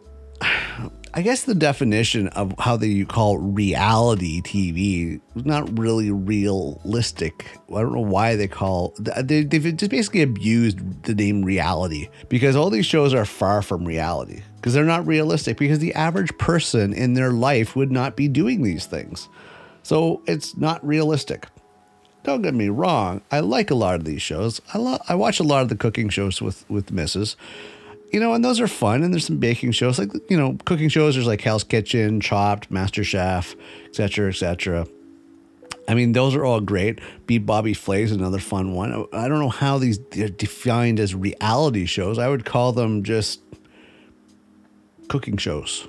I 1.14 1.22
guess 1.22 1.44
the 1.44 1.54
definition 1.54 2.28
of 2.28 2.54
how 2.58 2.76
they 2.76 2.88
you 2.88 3.06
call 3.06 3.38
reality 3.38 4.42
TV 4.42 5.20
is 5.34 5.44
not 5.44 5.78
really 5.78 6.10
realistic. 6.10 7.46
I 7.74 7.80
don't 7.80 7.94
know 7.94 8.00
why 8.00 8.36
they 8.36 8.48
call 8.48 8.94
they, 8.98 9.42
they've 9.42 9.76
just 9.76 9.90
basically 9.90 10.22
abused 10.22 11.04
the 11.04 11.14
name 11.14 11.42
reality 11.42 12.08
because 12.28 12.56
all 12.56 12.70
these 12.70 12.86
shows 12.86 13.14
are 13.14 13.24
far 13.24 13.62
from 13.62 13.84
reality 13.84 14.42
because 14.56 14.74
they're 14.74 14.84
not 14.84 15.06
realistic 15.06 15.56
because 15.56 15.78
the 15.78 15.94
average 15.94 16.36
person 16.38 16.92
in 16.92 17.14
their 17.14 17.32
life 17.32 17.74
would 17.74 17.90
not 17.90 18.14
be 18.14 18.28
doing 18.28 18.62
these 18.62 18.86
things. 18.86 19.28
So 19.82 20.22
it's 20.26 20.56
not 20.56 20.86
realistic 20.86 21.46
don't 22.24 22.42
get 22.42 22.54
me 22.54 22.68
wrong. 22.68 23.22
I 23.30 23.40
like 23.40 23.70
a 23.70 23.74
lot 23.74 23.94
of 23.94 24.04
these 24.04 24.22
shows. 24.22 24.60
I 24.74 24.78
lo- 24.78 25.02
I 25.08 25.14
watch 25.14 25.40
a 25.40 25.44
lot 25.44 25.62
of 25.62 25.68
the 25.68 25.76
cooking 25.76 26.08
shows 26.08 26.42
with 26.42 26.68
with 26.68 26.92
Mrs. 26.92 27.36
You 28.12 28.20
know, 28.20 28.32
and 28.32 28.44
those 28.44 28.60
are 28.60 28.68
fun. 28.68 29.02
And 29.02 29.12
there's 29.12 29.26
some 29.26 29.36
baking 29.38 29.72
shows, 29.72 29.98
like 29.98 30.12
you 30.28 30.36
know, 30.36 30.56
cooking 30.64 30.88
shows. 30.88 31.14
There's 31.14 31.26
like 31.26 31.40
Hell's 31.40 31.64
Kitchen, 31.64 32.20
Chopped, 32.20 32.70
Master 32.70 33.04
Chef, 33.04 33.54
etc., 33.86 34.28
etc. 34.28 34.86
I 35.86 35.94
mean, 35.94 36.12
those 36.12 36.34
are 36.34 36.44
all 36.44 36.60
great. 36.60 37.00
Beat 37.26 37.46
Bobby 37.46 37.72
Flay 37.72 38.02
is 38.02 38.12
another 38.12 38.38
fun 38.38 38.74
one. 38.74 39.06
I 39.12 39.26
don't 39.26 39.38
know 39.38 39.48
how 39.48 39.78
these 39.78 39.98
are 40.18 40.28
defined 40.28 41.00
as 41.00 41.14
reality 41.14 41.86
shows. 41.86 42.18
I 42.18 42.28
would 42.28 42.44
call 42.44 42.72
them 42.72 43.04
just 43.04 43.40
cooking 45.08 45.38
shows. 45.38 45.88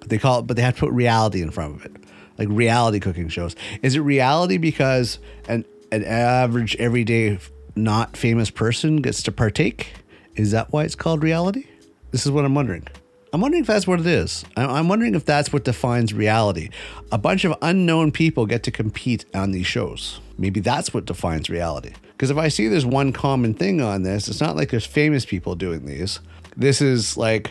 But 0.00 0.10
they 0.10 0.18
call 0.18 0.40
it, 0.40 0.42
but 0.42 0.56
they 0.56 0.62
have 0.62 0.74
to 0.74 0.80
put 0.80 0.92
reality 0.92 1.40
in 1.40 1.50
front 1.50 1.76
of 1.76 1.86
it 1.86 2.05
like 2.38 2.48
reality 2.50 3.00
cooking 3.00 3.28
shows. 3.28 3.56
Is 3.82 3.96
it 3.96 4.00
reality 4.00 4.58
because 4.58 5.18
an 5.48 5.64
an 5.92 6.04
average 6.04 6.76
everyday 6.76 7.38
not 7.74 8.16
famous 8.16 8.50
person 8.50 8.96
gets 8.96 9.22
to 9.24 9.32
partake? 9.32 9.94
Is 10.34 10.50
that 10.50 10.72
why 10.72 10.84
it's 10.84 10.94
called 10.94 11.22
reality? 11.22 11.66
This 12.10 12.26
is 12.26 12.32
what 12.32 12.44
I'm 12.44 12.54
wondering. 12.54 12.86
I'm 13.32 13.40
wondering 13.40 13.62
if 13.62 13.66
that's 13.66 13.86
what 13.86 14.00
it 14.00 14.06
is. 14.06 14.44
I'm 14.56 14.88
wondering 14.88 15.14
if 15.14 15.24
that's 15.24 15.52
what 15.52 15.64
defines 15.64 16.14
reality. 16.14 16.70
A 17.12 17.18
bunch 17.18 17.44
of 17.44 17.54
unknown 17.60 18.12
people 18.12 18.46
get 18.46 18.62
to 18.62 18.70
compete 18.70 19.26
on 19.34 19.50
these 19.50 19.66
shows. 19.66 20.20
Maybe 20.38 20.60
that's 20.60 20.94
what 20.94 21.04
defines 21.04 21.50
reality. 21.50 21.92
Because 22.12 22.30
if 22.30 22.38
I 22.38 22.48
see 22.48 22.68
there's 22.68 22.86
one 22.86 23.12
common 23.12 23.52
thing 23.52 23.80
on 23.80 24.04
this, 24.04 24.28
it's 24.28 24.40
not 24.40 24.56
like 24.56 24.70
there's 24.70 24.86
famous 24.86 25.26
people 25.26 25.54
doing 25.54 25.84
these. 25.84 26.20
This 26.56 26.80
is 26.80 27.16
like 27.16 27.50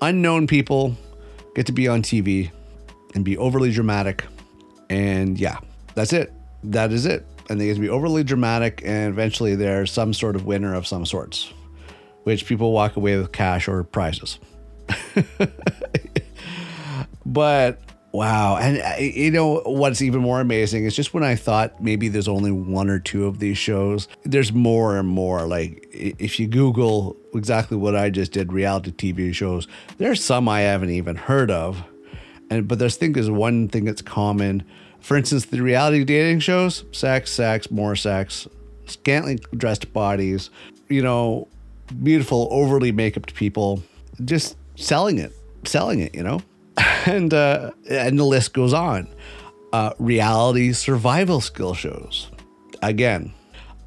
unknown 0.00 0.46
people 0.46 0.96
get 1.54 1.66
to 1.66 1.72
be 1.72 1.86
on 1.86 2.02
TV 2.02 2.50
and 3.14 3.24
be 3.24 3.36
overly 3.36 3.72
dramatic. 3.72 4.24
And 4.88 5.38
yeah, 5.38 5.58
that's 5.94 6.12
it. 6.12 6.32
That 6.64 6.92
is 6.92 7.06
it. 7.06 7.26
And 7.48 7.60
they 7.60 7.66
get 7.66 7.74
to 7.74 7.80
be 7.80 7.88
overly 7.88 8.22
dramatic, 8.22 8.82
and 8.84 9.12
eventually 9.12 9.56
there's 9.56 9.90
some 9.90 10.14
sort 10.14 10.36
of 10.36 10.46
winner 10.46 10.74
of 10.74 10.86
some 10.86 11.04
sorts, 11.04 11.52
which 12.22 12.46
people 12.46 12.72
walk 12.72 12.96
away 12.96 13.16
with 13.16 13.32
cash 13.32 13.66
or 13.66 13.82
prizes. 13.82 14.38
but 17.26 17.80
wow. 18.12 18.56
And 18.56 18.80
uh, 18.80 19.00
you 19.00 19.30
know 19.30 19.62
what's 19.64 20.02
even 20.02 20.20
more 20.20 20.40
amazing 20.40 20.84
is 20.84 20.94
just 20.94 21.12
when 21.12 21.24
I 21.24 21.34
thought 21.34 21.82
maybe 21.82 22.08
there's 22.08 22.28
only 22.28 22.52
one 22.52 22.88
or 22.88 23.00
two 23.00 23.26
of 23.26 23.40
these 23.40 23.58
shows, 23.58 24.06
there's 24.24 24.52
more 24.52 24.96
and 24.96 25.08
more. 25.08 25.46
Like 25.46 25.88
if 25.92 26.38
you 26.38 26.46
Google 26.46 27.16
exactly 27.34 27.76
what 27.76 27.96
I 27.96 28.10
just 28.10 28.32
did, 28.32 28.52
reality 28.52 28.92
TV 28.92 29.34
shows, 29.34 29.66
there's 29.98 30.22
some 30.22 30.48
I 30.48 30.60
haven't 30.60 30.90
even 30.90 31.16
heard 31.16 31.50
of. 31.50 31.82
And 32.50 32.66
but 32.66 32.78
there's 32.78 32.96
think 32.96 33.14
there's 33.14 33.30
one 33.30 33.68
thing 33.68 33.84
that's 33.84 34.02
common. 34.02 34.64
For 35.00 35.16
instance, 35.16 35.46
the 35.46 35.62
reality 35.62 36.04
dating 36.04 36.40
shows, 36.40 36.84
sex, 36.92 37.30
sex, 37.30 37.70
more 37.70 37.96
sex, 37.96 38.46
scantily 38.86 39.38
dressed 39.56 39.92
bodies, 39.92 40.50
you 40.88 41.00
know, 41.00 41.48
beautiful, 42.02 42.48
overly 42.50 42.92
makeuped 42.92 43.32
people, 43.34 43.82
just 44.24 44.56
selling 44.76 45.18
it, 45.18 45.32
selling 45.64 46.00
it, 46.00 46.14
you 46.14 46.22
know, 46.22 46.42
and 47.06 47.32
uh, 47.32 47.70
and 47.88 48.18
the 48.18 48.24
list 48.24 48.52
goes 48.52 48.72
on. 48.72 49.08
Uh, 49.72 49.92
reality 49.98 50.72
survival 50.72 51.40
skill 51.40 51.74
shows. 51.74 52.28
Again, 52.82 53.32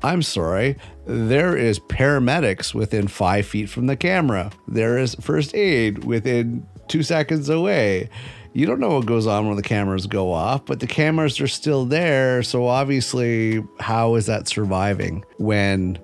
I'm 0.02 0.22
sorry, 0.22 0.78
there 1.06 1.58
is 1.58 1.80
paramedics 1.80 2.74
within 2.74 3.08
five 3.08 3.46
feet 3.46 3.70
from 3.70 3.88
the 3.88 3.98
camera. 3.98 4.52
There 4.68 4.98
is 4.98 5.16
first 5.16 5.54
aid 5.56 6.06
within 6.06 6.66
two 6.88 7.04
seconds 7.04 7.50
away. 7.50 8.10
You 8.54 8.68
don't 8.68 8.80
know 8.80 8.96
what 8.96 9.06
goes 9.06 9.26
on 9.26 9.48
when 9.48 9.56
the 9.56 9.64
cameras 9.64 10.06
go 10.06 10.32
off, 10.32 10.66
but 10.66 10.80
the 10.80 10.88
cameras 10.88 11.42
are 11.42 11.48
still 11.48 11.86
there. 11.86 12.44
So 12.44 12.68
obviously, 12.68 13.64
how 13.80 14.16
is 14.16 14.28
that 14.28 14.48
surviving 14.48 15.26
when 15.38 15.98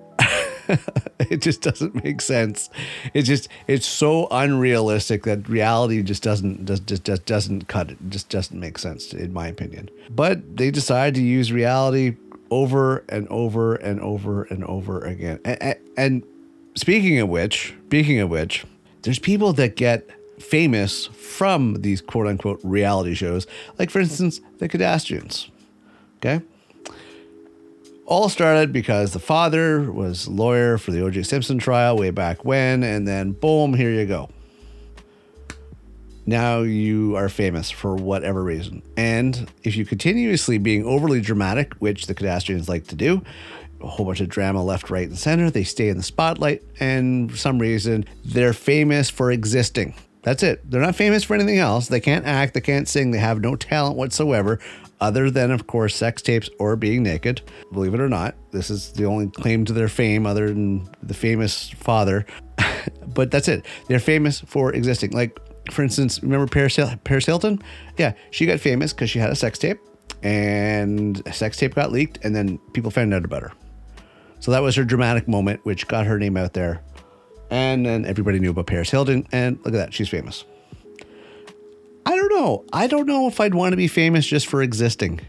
it 1.20 1.42
just 1.42 1.62
doesn't 1.62 2.04
make 2.04 2.22
sense. 2.22 2.70
It's 3.14 3.28
just 3.28 3.50
it's 3.68 3.86
so 3.86 4.28
unrealistic 4.32 5.24
that 5.24 5.48
reality 5.50 6.04
just 6.04 6.24
doesn't 6.24 6.66
just 6.66 6.86
just, 6.86 7.04
just 7.04 7.26
doesn't 7.26 7.68
cut 7.68 7.92
it. 7.92 7.98
Just 8.10 8.30
doesn't 8.30 8.60
make 8.60 8.78
sense 8.78 9.14
in 9.14 9.34
my 9.34 9.48
opinion. 9.48 9.90
But 10.10 10.58
they 10.58 10.72
decide 10.72 11.16
to 11.16 11.22
use 11.22 11.52
reality 11.52 12.18
over 12.52 13.04
and 13.10 13.28
over 13.30 13.76
and 13.76 14.00
over 14.02 14.44
and 14.44 14.64
over 14.64 15.02
again. 15.02 15.40
And, 15.46 15.62
and, 15.62 15.80
and 15.98 16.24
speaking 16.76 17.20
of 17.20 17.30
which, 17.30 17.76
speaking 17.86 18.20
of 18.20 18.30
which, 18.30 18.66
there's 19.04 19.20
people 19.20 19.54
that 19.54 19.76
get 19.76 20.10
famous 20.40 21.08
from 21.08 21.82
these 21.82 22.02
quote 22.02 22.28
unquote 22.28 22.60
reality 22.64 23.14
shows, 23.14 23.48
like 23.78 23.90
for 23.90 24.00
instance, 24.00 24.42
the 24.60 24.68
Kardashians. 24.68 25.50
Okay 26.18 26.44
all 28.10 28.28
started 28.28 28.74
because 28.74 29.14
the 29.14 29.20
father 29.20 29.92
was 29.92 30.28
lawyer 30.28 30.80
for 30.80 30.90
the 30.90 31.00
O.J. 31.00 31.22
Simpson 31.24 31.60
trial 31.60 31.96
way 31.96 32.10
back 32.10 32.44
when, 32.44 32.84
and 32.84 33.08
then 33.08 33.32
boom, 33.34 33.76
here 33.76 33.92
you 33.92 34.06
go. 34.08 34.28
Now 36.26 36.62
you 36.62 37.16
are 37.16 37.30
famous 37.30 37.70
for 37.70 37.96
whatever 37.96 38.44
reason. 38.44 38.82
And 38.98 39.50
if 39.64 39.76
you 39.76 39.86
continuously 39.86 40.58
being 40.58 40.86
overly 40.86 41.22
dramatic, 41.22 41.76
which 41.76 42.08
the 42.08 42.16
Kardashians 42.16 42.68
like 42.68 42.88
to 42.88 42.96
do, 42.96 43.22
a 43.80 43.88
whole 43.88 44.08
bunch 44.08 44.22
of 44.22 44.28
drama 44.28 44.64
left, 44.64 44.90
right, 44.90 45.08
and 45.08 45.18
center, 45.18 45.52
they 45.52 45.64
stay 45.64 45.90
in 45.90 45.98
the 45.98 46.04
spotlight, 46.04 46.64
and 46.80 47.30
for 47.32 47.38
some 47.38 47.60
reason, 47.60 48.06
they're 48.26 48.54
famous 48.54 49.12
for 49.12 49.32
existing. 49.32 49.94
That's 50.22 50.44
it. 50.44 50.70
They're 50.70 50.82
not 50.82 50.96
famous 50.96 51.24
for 51.24 51.34
anything 51.34 51.60
else. 51.60 51.88
They 51.88 52.02
can't 52.02 52.26
act, 52.26 52.54
they 52.54 52.62
can't 52.62 52.88
sing, 52.88 53.12
they 53.12 53.20
have 53.20 53.40
no 53.40 53.56
talent 53.56 53.96
whatsoever 53.96 54.60
other 55.02 55.32
than, 55.32 55.52
of 55.52 55.68
course, 55.68 55.96
sex 55.96 56.22
tapes 56.22 56.50
or 56.60 56.76
being 56.76 57.04
naked. 57.04 57.42
Believe 57.72 57.94
it 57.94 58.02
or 58.02 58.10
not, 58.10 58.36
this 58.52 58.70
is 58.70 58.92
the 58.92 59.06
only 59.06 59.28
claim 59.28 59.66
to 59.66 59.74
their 59.74 59.88
fame 59.88 60.26
other 60.26 60.48
than 60.48 60.90
the 61.02 61.14
famous 61.14 61.70
father. 61.70 62.26
but 63.08 63.32
that's 63.32 63.48
it. 63.48 63.66
They're 63.88 64.00
famous 64.00 64.42
for 64.42 64.74
existing. 64.74 65.12
Like, 65.12 65.40
for 65.72 65.84
instance, 65.84 66.22
remember 66.22 66.48
Paris, 66.48 66.78
Paris 67.04 67.26
Hilton? 67.26 67.62
Yeah, 67.98 68.14
she 68.32 68.46
got 68.46 68.60
famous 68.60 68.92
because 68.92 69.10
she 69.10 69.20
had 69.20 69.30
a 69.30 69.36
sex 69.36 69.58
tape 69.58 69.80
and 70.22 71.26
a 71.26 71.34
sex 71.34 71.56
tape 71.58 71.76
got 71.76 71.92
leaked 71.92 72.20
and 72.24 72.36
then 72.36 72.58
people 72.74 72.92
found 72.92 73.14
out 73.14 73.24
about 73.24 73.44
her. 73.44 73.52
So 74.42 74.52
that 74.52 74.62
was 74.62 74.76
her 74.76 74.86
dramatic 74.86 75.28
moment, 75.28 75.62
which 75.66 75.88
got 75.88 76.06
her 76.06 76.18
name 76.18 76.38
out 76.38 76.54
there. 76.54 76.82
And 77.50 77.86
then 77.86 78.06
everybody 78.06 78.40
knew 78.40 78.52
about 78.52 78.68
Paris 78.68 78.90
Hilton. 78.92 79.28
And 79.32 79.58
look 79.58 79.74
at 79.74 79.78
that, 79.78 79.94
she's 79.94 80.10
famous. 80.10 80.46
I 82.06 82.16
don't 82.16 82.30
know. 82.30 82.66
I 82.74 82.88
don't 82.88 83.06
know 83.06 83.28
if 83.28 83.40
I'd 83.40 83.54
want 83.54 83.74
to 83.74 83.78
be 83.78 83.88
famous 83.88 84.26
just 84.26 84.48
for 84.48 84.62
existing. 84.62 85.22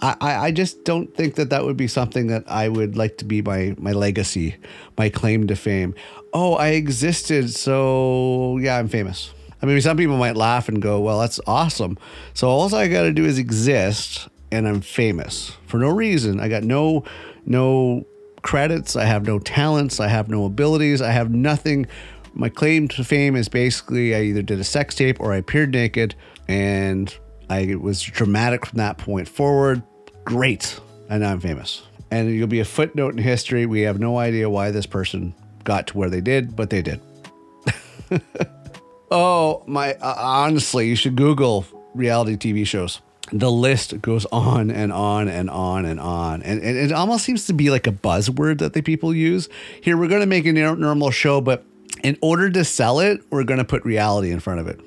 I, 0.00 0.16
I, 0.20 0.36
I 0.46 0.50
just 0.50 0.84
don't 0.84 1.14
think 1.14 1.36
that 1.36 1.50
that 1.50 1.64
would 1.64 1.76
be 1.76 1.88
something 1.88 2.26
that 2.28 2.44
I 2.46 2.68
would 2.68 2.96
like 2.96 3.18
to 3.18 3.24
be 3.24 3.42
my 3.42 3.74
my 3.78 3.92
legacy, 3.92 4.56
my 4.98 5.08
claim 5.08 5.46
to 5.46 5.56
fame. 5.56 5.94
Oh, 6.32 6.54
I 6.54 6.70
existed, 6.70 7.50
so 7.50 8.58
yeah, 8.60 8.76
I'm 8.76 8.88
famous. 8.88 9.32
I 9.62 9.66
mean, 9.66 9.80
some 9.80 9.96
people 9.96 10.18
might 10.18 10.36
laugh 10.36 10.68
and 10.68 10.82
go, 10.82 11.00
"Well, 11.00 11.20
that's 11.20 11.40
awesome." 11.46 11.98
So 12.34 12.48
all 12.48 12.74
I 12.74 12.88
got 12.88 13.02
to 13.02 13.12
do 13.12 13.24
is 13.24 13.38
exist, 13.38 14.28
and 14.50 14.68
I'm 14.68 14.80
famous 14.80 15.52
for 15.66 15.78
no 15.78 15.88
reason. 15.88 16.40
I 16.40 16.48
got 16.48 16.62
no 16.62 17.04
no 17.46 18.06
credits. 18.46 18.94
I 18.94 19.04
have 19.04 19.26
no 19.26 19.40
talents. 19.40 19.98
I 19.98 20.06
have 20.06 20.28
no 20.28 20.44
abilities. 20.44 21.02
I 21.02 21.10
have 21.10 21.30
nothing 21.30 21.86
my 22.36 22.50
claim 22.50 22.86
to 22.88 23.02
fame 23.02 23.34
is 23.34 23.48
basically 23.48 24.14
I 24.14 24.20
either 24.22 24.42
did 24.42 24.60
a 24.60 24.64
sex 24.64 24.94
tape 24.94 25.18
or 25.20 25.32
I 25.32 25.38
appeared 25.38 25.72
naked, 25.72 26.14
and 26.46 27.12
I 27.48 27.74
was 27.76 28.02
dramatic 28.02 28.66
from 28.66 28.76
that 28.76 28.98
point 28.98 29.26
forward. 29.26 29.82
Great, 30.24 30.78
and 31.08 31.22
now 31.22 31.32
I'm 31.32 31.40
famous. 31.40 31.82
And 32.10 32.30
you'll 32.30 32.46
be 32.46 32.60
a 32.60 32.64
footnote 32.64 33.14
in 33.14 33.18
history. 33.18 33.66
We 33.66 33.80
have 33.82 33.98
no 33.98 34.18
idea 34.18 34.48
why 34.50 34.70
this 34.70 34.86
person 34.86 35.34
got 35.64 35.88
to 35.88 35.98
where 35.98 36.10
they 36.10 36.20
did, 36.20 36.54
but 36.54 36.70
they 36.70 36.82
did. 36.82 37.00
oh 39.10 39.64
my! 39.66 39.94
Uh, 39.94 40.14
honestly, 40.18 40.88
you 40.88 40.96
should 40.96 41.16
Google 41.16 41.64
reality 41.94 42.36
TV 42.36 42.66
shows 42.66 43.00
the 43.32 43.50
list 43.50 44.00
goes 44.02 44.24
on 44.26 44.70
and 44.70 44.92
on 44.92 45.28
and 45.28 45.50
on 45.50 45.84
and 45.84 45.98
on. 46.00 46.42
And, 46.42 46.62
and, 46.62 46.76
it 46.76 46.92
almost 46.92 47.24
seems 47.24 47.46
to 47.46 47.52
be 47.52 47.70
like 47.70 47.86
a 47.86 47.92
buzzword 47.92 48.58
that 48.58 48.72
the 48.72 48.82
people 48.82 49.14
use. 49.14 49.48
Here, 49.80 49.96
we're 49.96 50.08
going 50.08 50.20
to 50.20 50.26
make 50.26 50.46
a 50.46 50.52
normal 50.52 51.10
show, 51.10 51.40
but 51.40 51.64
in 52.02 52.16
order 52.20 52.50
to 52.50 52.64
sell 52.64 53.00
it, 53.00 53.22
we're 53.30 53.44
going 53.44 53.58
to 53.58 53.64
put 53.64 53.84
reality 53.84 54.30
in 54.30 54.40
front 54.40 54.60
of 54.60 54.68
it. 54.68 54.80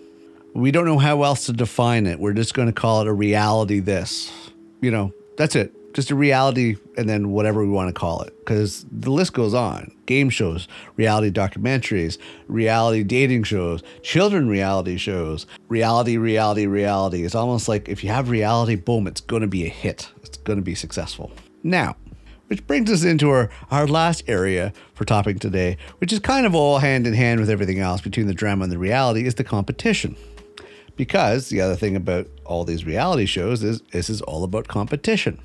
We 0.54 0.71
don't 0.71 0.86
know 0.86 0.97
how 0.97 1.23
else 1.23 1.45
to 1.45 1.54
define 1.54 2.06
it. 2.08 2.19
We're 2.19 2.34
just 2.34 2.54
going 2.54 2.67
to 2.67 2.73
call 2.73 3.02
it 3.02 3.08
a 3.08 3.13
reality 3.13 3.80
this. 3.80 4.32
You 4.82 4.91
know, 4.91 5.13
that's 5.38 5.56
it. 5.56 5.73
Just 5.93 6.12
a 6.12 6.15
reality 6.15 6.78
and 6.97 7.10
then 7.10 7.32
whatever 7.32 7.63
we 7.63 7.69
want 7.69 7.93
to 7.93 7.99
call 7.99 8.21
it. 8.21 8.38
Because 8.39 8.86
the 8.91 9.12
list 9.12 9.34
goes 9.34 9.54
on 9.54 9.91
game 10.06 10.30
shows, 10.30 10.67
reality 10.95 11.32
documentaries, 11.32 12.17
reality 12.47 13.04
dating 13.04 13.43
shows, 13.43 13.84
children 14.02 14.47
reality 14.47 14.97
shows, 14.97 15.45
reality, 15.67 16.17
reality, 16.17 16.65
reality. 16.65 17.23
It's 17.23 17.36
almost 17.36 17.67
like 17.67 17.88
if 17.89 18.04
you 18.04 18.10
have 18.10 18.30
reality, 18.30 18.75
boom, 18.75 19.08
it's 19.08 19.21
going 19.21 19.41
to 19.41 19.47
be 19.47 19.65
a 19.65 19.69
hit. 19.69 20.10
It's 20.23 20.38
going 20.38 20.58
to 20.58 20.63
be 20.63 20.75
successful. 20.75 21.32
Now, 21.63 21.95
which 22.47 22.65
brings 22.65 22.91
us 22.91 23.04
into 23.04 23.30
our, 23.30 23.49
our 23.69 23.86
last 23.86 24.23
area 24.28 24.73
for 24.95 25.06
topic 25.06 25.39
today, 25.39 25.78
which 25.99 26.12
is 26.12 26.19
kind 26.19 26.47
of 26.47 26.56
all 26.56 26.80
hand 26.80 27.06
in 27.06 27.13
hand 27.13 27.39
with 27.39 27.49
everything 27.49 27.80
else 27.80 28.02
between 28.02 28.25
the 28.25 28.34
drama 28.34 28.63
and 28.63 28.71
the 28.71 28.80
reality, 28.80 29.25
is 29.25 29.36
the 29.36 29.43
competition. 29.43 30.15
Because 30.95 31.49
the 31.49 31.62
other 31.62 31.75
thing 31.75 31.95
about 31.95 32.28
all 32.45 32.65
these 32.65 32.86
reality 32.86 33.28
shows 33.28 33.63
is 33.63 33.82
this 33.91 34.10
is 34.10 34.21
all 34.23 34.43
about 34.43 34.67
competition. 34.67 35.39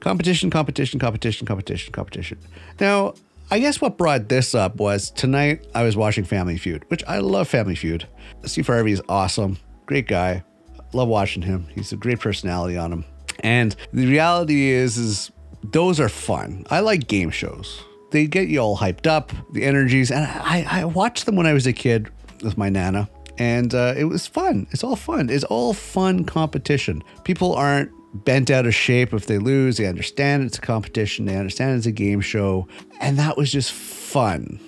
Competition, 0.00 0.50
competition, 0.50 0.98
competition, 0.98 1.46
competition, 1.46 1.92
competition. 1.92 2.38
Now, 2.80 3.14
I 3.50 3.58
guess 3.58 3.80
what 3.80 3.98
brought 3.98 4.28
this 4.28 4.54
up 4.54 4.76
was 4.76 5.10
tonight 5.10 5.66
I 5.74 5.82
was 5.82 5.96
watching 5.96 6.24
Family 6.24 6.56
Feud, 6.56 6.84
which 6.88 7.04
I 7.06 7.18
love 7.18 7.48
Family 7.48 7.74
Feud. 7.74 8.06
Steve 8.44 8.66
Harvey 8.66 8.92
is 8.92 9.02
awesome, 9.08 9.58
great 9.86 10.06
guy. 10.06 10.44
Love 10.92 11.08
watching 11.08 11.42
him. 11.42 11.66
He's 11.74 11.92
a 11.92 11.96
great 11.96 12.20
personality 12.20 12.76
on 12.76 12.92
him. 12.92 13.04
And 13.40 13.76
the 13.92 14.06
reality 14.06 14.68
is, 14.68 14.96
is 14.96 15.30
those 15.62 16.00
are 16.00 16.08
fun. 16.08 16.64
I 16.70 16.80
like 16.80 17.06
game 17.06 17.30
shows. 17.30 17.82
They 18.10 18.26
get 18.26 18.48
you 18.48 18.58
all 18.58 18.76
hyped 18.76 19.06
up, 19.06 19.32
the 19.52 19.64
energies, 19.64 20.10
and 20.10 20.24
I, 20.26 20.66
I 20.68 20.84
watched 20.84 21.26
them 21.26 21.36
when 21.36 21.46
I 21.46 21.52
was 21.52 21.66
a 21.66 21.72
kid 21.72 22.10
with 22.42 22.58
my 22.58 22.68
nana, 22.68 23.08
and 23.38 23.74
uh, 23.74 23.94
it 23.96 24.04
was 24.04 24.26
fun. 24.26 24.66
It's 24.70 24.82
all 24.82 24.96
fun. 24.96 25.30
It's 25.30 25.44
all 25.44 25.72
fun 25.74 26.24
competition. 26.24 27.02
People 27.24 27.54
aren't 27.54 27.90
bent 28.12 28.50
out 28.50 28.66
of 28.66 28.74
shape 28.74 29.12
if 29.12 29.26
they 29.26 29.38
lose. 29.38 29.76
They 29.76 29.86
understand 29.86 30.44
it's 30.44 30.58
a 30.58 30.62
competition, 30.62 31.26
they 31.26 31.36
understand 31.36 31.76
it's 31.76 31.86
a 31.86 31.92
game 31.92 32.20
show. 32.20 32.68
And 33.00 33.18
that 33.18 33.36
was 33.36 33.50
just 33.50 33.72
fun, 33.72 34.60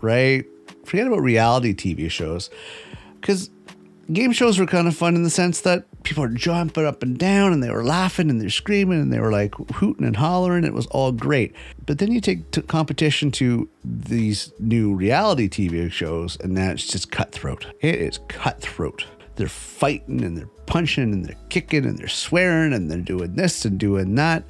right? 0.00 0.44
Forget 0.84 1.06
about 1.06 1.22
reality 1.22 1.74
TV 1.74 2.10
shows 2.10 2.50
because 3.20 3.50
game 4.12 4.32
shows 4.32 4.58
were 4.58 4.66
kind 4.66 4.88
of 4.88 4.96
fun 4.96 5.14
in 5.14 5.22
the 5.22 5.30
sense 5.30 5.60
that 5.62 5.86
people 6.02 6.24
are 6.24 6.28
jumping 6.28 6.86
up 6.86 7.02
and 7.02 7.18
down 7.18 7.52
and 7.52 7.62
they 7.62 7.70
were 7.70 7.84
laughing 7.84 8.30
and 8.30 8.40
they're 8.40 8.50
screaming 8.50 9.00
and 9.00 9.12
they 9.12 9.20
were 9.20 9.30
like 9.30 9.54
hooting 9.74 10.06
and 10.06 10.16
hollering. 10.16 10.64
It 10.64 10.72
was 10.72 10.86
all 10.86 11.12
great. 11.12 11.54
But 11.86 11.98
then 11.98 12.10
you 12.12 12.20
take 12.20 12.50
t- 12.50 12.62
competition 12.62 13.30
to 13.32 13.68
these 13.84 14.52
new 14.58 14.94
reality 14.94 15.48
TV 15.48 15.90
shows 15.90 16.38
and 16.40 16.56
that's 16.56 16.86
just 16.86 17.10
cutthroat. 17.10 17.66
It 17.80 17.96
is 17.96 18.18
cutthroat. 18.28 19.06
They're 19.36 19.48
fighting 19.48 20.22
and 20.24 20.36
they're 20.36 20.50
punching 20.70 21.12
and 21.12 21.26
they're 21.26 21.36
kicking 21.50 21.84
and 21.84 21.98
they're 21.98 22.08
swearing 22.08 22.72
and 22.72 22.90
they're 22.90 22.98
doing 22.98 23.34
this 23.34 23.64
and 23.64 23.78
doing 23.78 24.14
that. 24.14 24.44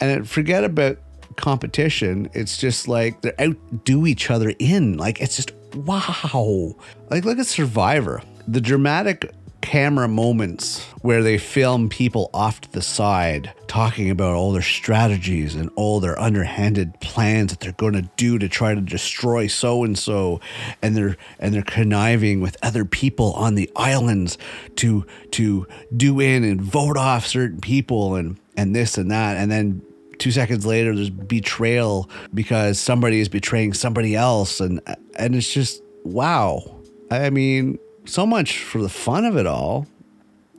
And 0.00 0.26
forget 0.28 0.64
about 0.64 0.98
competition. 1.36 2.30
It's 2.32 2.56
just 2.56 2.88
like 2.88 3.20
they 3.20 3.32
outdo 3.40 4.06
each 4.06 4.30
other 4.30 4.54
in. 4.58 4.96
Like 4.96 5.20
it's 5.20 5.36
just 5.36 5.52
wow. 5.74 6.74
Like 7.10 7.24
look 7.24 7.38
at 7.38 7.46
Survivor. 7.46 8.22
The 8.46 8.60
dramatic 8.60 9.32
camera 9.64 10.06
moments 10.06 10.84
where 11.00 11.22
they 11.22 11.38
film 11.38 11.88
people 11.88 12.28
off 12.34 12.60
to 12.60 12.70
the 12.72 12.82
side 12.82 13.50
talking 13.66 14.10
about 14.10 14.34
all 14.34 14.52
their 14.52 14.60
strategies 14.60 15.54
and 15.54 15.70
all 15.74 16.00
their 16.00 16.20
underhanded 16.20 16.92
plans 17.00 17.50
that 17.50 17.60
they're 17.60 17.72
going 17.72 17.94
to 17.94 18.06
do 18.18 18.38
to 18.38 18.46
try 18.46 18.74
to 18.74 18.80
destroy 18.82 19.46
so 19.46 19.82
and 19.82 19.98
so 19.98 20.38
and 20.82 20.94
they're 20.94 21.16
and 21.38 21.54
they're 21.54 21.62
conniving 21.62 22.42
with 22.42 22.58
other 22.62 22.84
people 22.84 23.32
on 23.32 23.54
the 23.54 23.70
islands 23.74 24.36
to 24.76 25.06
to 25.30 25.66
do 25.96 26.20
in 26.20 26.44
and 26.44 26.60
vote 26.60 26.98
off 26.98 27.26
certain 27.26 27.62
people 27.62 28.16
and 28.16 28.38
and 28.58 28.76
this 28.76 28.98
and 28.98 29.10
that. 29.10 29.38
And 29.38 29.50
then 29.50 29.80
two 30.18 30.30
seconds 30.30 30.66
later 30.66 30.94
there's 30.94 31.08
betrayal 31.08 32.10
because 32.34 32.78
somebody 32.78 33.18
is 33.18 33.30
betraying 33.30 33.72
somebody 33.72 34.14
else. 34.14 34.60
And 34.60 34.82
and 35.16 35.34
it's 35.34 35.50
just 35.50 35.82
wow. 36.04 36.82
I 37.10 37.30
mean 37.30 37.78
so 38.04 38.26
much 38.26 38.62
for 38.62 38.80
the 38.80 38.88
fun 38.88 39.24
of 39.24 39.36
it 39.36 39.46
all. 39.46 39.86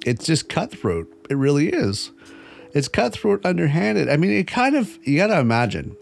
It's 0.06 0.26
just 0.26 0.50
cutthroat. 0.50 1.12
It 1.30 1.36
really 1.36 1.70
is. 1.70 2.12
It's 2.74 2.88
cutthroat, 2.88 3.46
underhanded. 3.46 4.10
I 4.10 4.18
mean, 4.18 4.32
it 4.32 4.48
kind 4.48 4.76
of, 4.76 4.98
you 5.08 5.18
got 5.18 5.28
to 5.28 5.40
imagine 5.40 5.96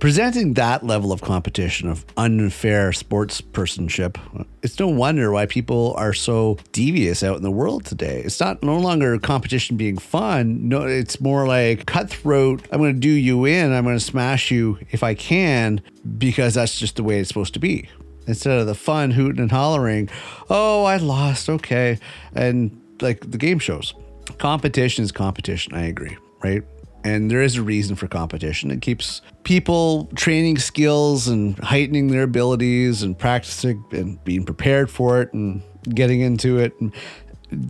presenting 0.00 0.54
that 0.54 0.82
level 0.82 1.12
of 1.12 1.20
competition 1.20 1.88
of 1.88 2.04
unfair 2.16 2.92
sports 2.92 3.40
personship. 3.40 4.18
It's 4.62 4.78
no 4.78 4.88
wonder 4.88 5.30
why 5.30 5.46
people 5.46 5.94
are 5.96 6.14
so 6.14 6.58
devious 6.72 7.22
out 7.22 7.36
in 7.36 7.42
the 7.42 7.50
world 7.50 7.84
today. 7.84 8.22
It's 8.24 8.40
not 8.40 8.62
no 8.62 8.78
longer 8.78 9.18
competition 9.18 9.76
being 9.76 9.98
fun. 9.98 10.68
No, 10.68 10.82
it's 10.82 11.20
more 11.20 11.46
like 11.46 11.86
cutthroat. 11.86 12.66
I'm 12.72 12.80
going 12.80 12.94
to 12.94 13.00
do 13.00 13.10
you 13.10 13.44
in. 13.44 13.72
I'm 13.72 13.84
going 13.84 13.96
to 13.96 14.04
smash 14.04 14.50
you 14.50 14.78
if 14.90 15.02
I 15.02 15.14
can 15.14 15.82
because 16.18 16.54
that's 16.54 16.78
just 16.78 16.96
the 16.96 17.02
way 17.02 17.20
it's 17.20 17.28
supposed 17.28 17.54
to 17.54 17.60
be 17.60 17.88
instead 18.26 18.58
of 18.58 18.66
the 18.66 18.74
fun 18.74 19.10
hooting 19.10 19.40
and 19.40 19.50
hollering, 19.50 20.08
oh, 20.48 20.84
I 20.84 20.96
lost, 20.96 21.48
okay. 21.48 21.98
And 22.34 22.80
like 23.00 23.30
the 23.30 23.38
game 23.38 23.58
shows, 23.58 23.94
competition 24.38 25.04
is 25.04 25.12
competition. 25.12 25.74
I 25.74 25.86
agree, 25.86 26.16
right? 26.42 26.62
And 27.02 27.30
there 27.30 27.42
is 27.42 27.56
a 27.56 27.62
reason 27.62 27.96
for 27.96 28.06
competition. 28.08 28.70
It 28.70 28.82
keeps 28.82 29.22
people 29.42 30.10
training 30.16 30.58
skills 30.58 31.28
and 31.28 31.58
heightening 31.58 32.08
their 32.08 32.24
abilities 32.24 33.02
and 33.02 33.18
practicing 33.18 33.82
and 33.90 34.22
being 34.24 34.44
prepared 34.44 34.90
for 34.90 35.22
it 35.22 35.32
and 35.32 35.62
getting 35.94 36.20
into 36.20 36.58
it. 36.58 36.78
And 36.78 36.92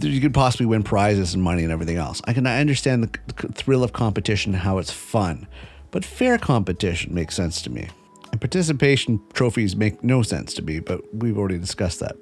you 0.03 0.21
could 0.21 0.35
possibly 0.35 0.67
win 0.67 0.83
prizes 0.83 1.33
and 1.33 1.43
money 1.43 1.63
and 1.63 1.73
everything 1.73 1.97
else. 1.97 2.21
I 2.25 2.33
can 2.33 2.47
understand 2.47 3.05
the 3.05 3.49
thrill 3.53 3.85
of 3.85 3.93
competition 3.93 4.53
and 4.53 4.63
how 4.63 4.79
it's 4.79 4.91
fun, 4.91 5.47
but 5.93 6.05
fair 6.05 6.37
competition 6.37 7.15
makes 7.15 7.37
sense 7.37 7.63
to 7.63 7.71
me. 7.71 7.89
And 8.31 8.41
participation 8.41 9.21
trophies 9.33 9.77
make 9.77 10.03
no 10.05 10.23
sense 10.23 10.55
to 10.55 10.63
me, 10.63 10.81
but 10.81 11.03
we've 11.15 11.37
already 11.37 11.59
discussed 11.59 12.01
that. 12.01 12.17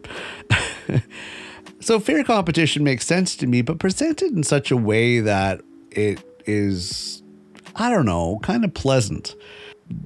so 1.80 2.00
fair 2.00 2.24
competition 2.24 2.84
makes 2.84 3.06
sense 3.06 3.36
to 3.36 3.46
me, 3.46 3.62
but 3.62 3.78
presented 3.78 4.32
in 4.32 4.42
such 4.42 4.70
a 4.70 4.76
way 4.76 5.20
that 5.20 5.60
it 5.90 6.20
is, 6.46 7.22
I 7.76 7.90
don't 7.90 8.06
know, 8.06 8.38
kind 8.42 8.64
of 8.64 8.74
pleasant. 8.74 9.34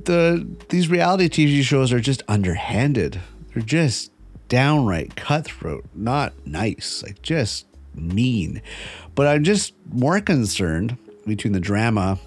The 0.04 0.46
these 0.68 0.88
reality 0.88 1.28
TV 1.28 1.62
shows 1.62 1.92
are 1.92 2.00
just 2.00 2.22
underhanded. 2.28 3.20
They're 3.52 3.62
just 3.62 4.12
downright 4.48 5.16
cutthroat, 5.16 5.84
not 5.94 6.32
nice, 6.46 7.02
like 7.02 7.22
just 7.22 7.66
mean. 7.94 8.62
But 9.14 9.26
I'm 9.26 9.44
just 9.44 9.74
more 9.90 10.20
concerned 10.20 10.96
between 11.26 11.52
the 11.52 11.60
drama 11.60 12.18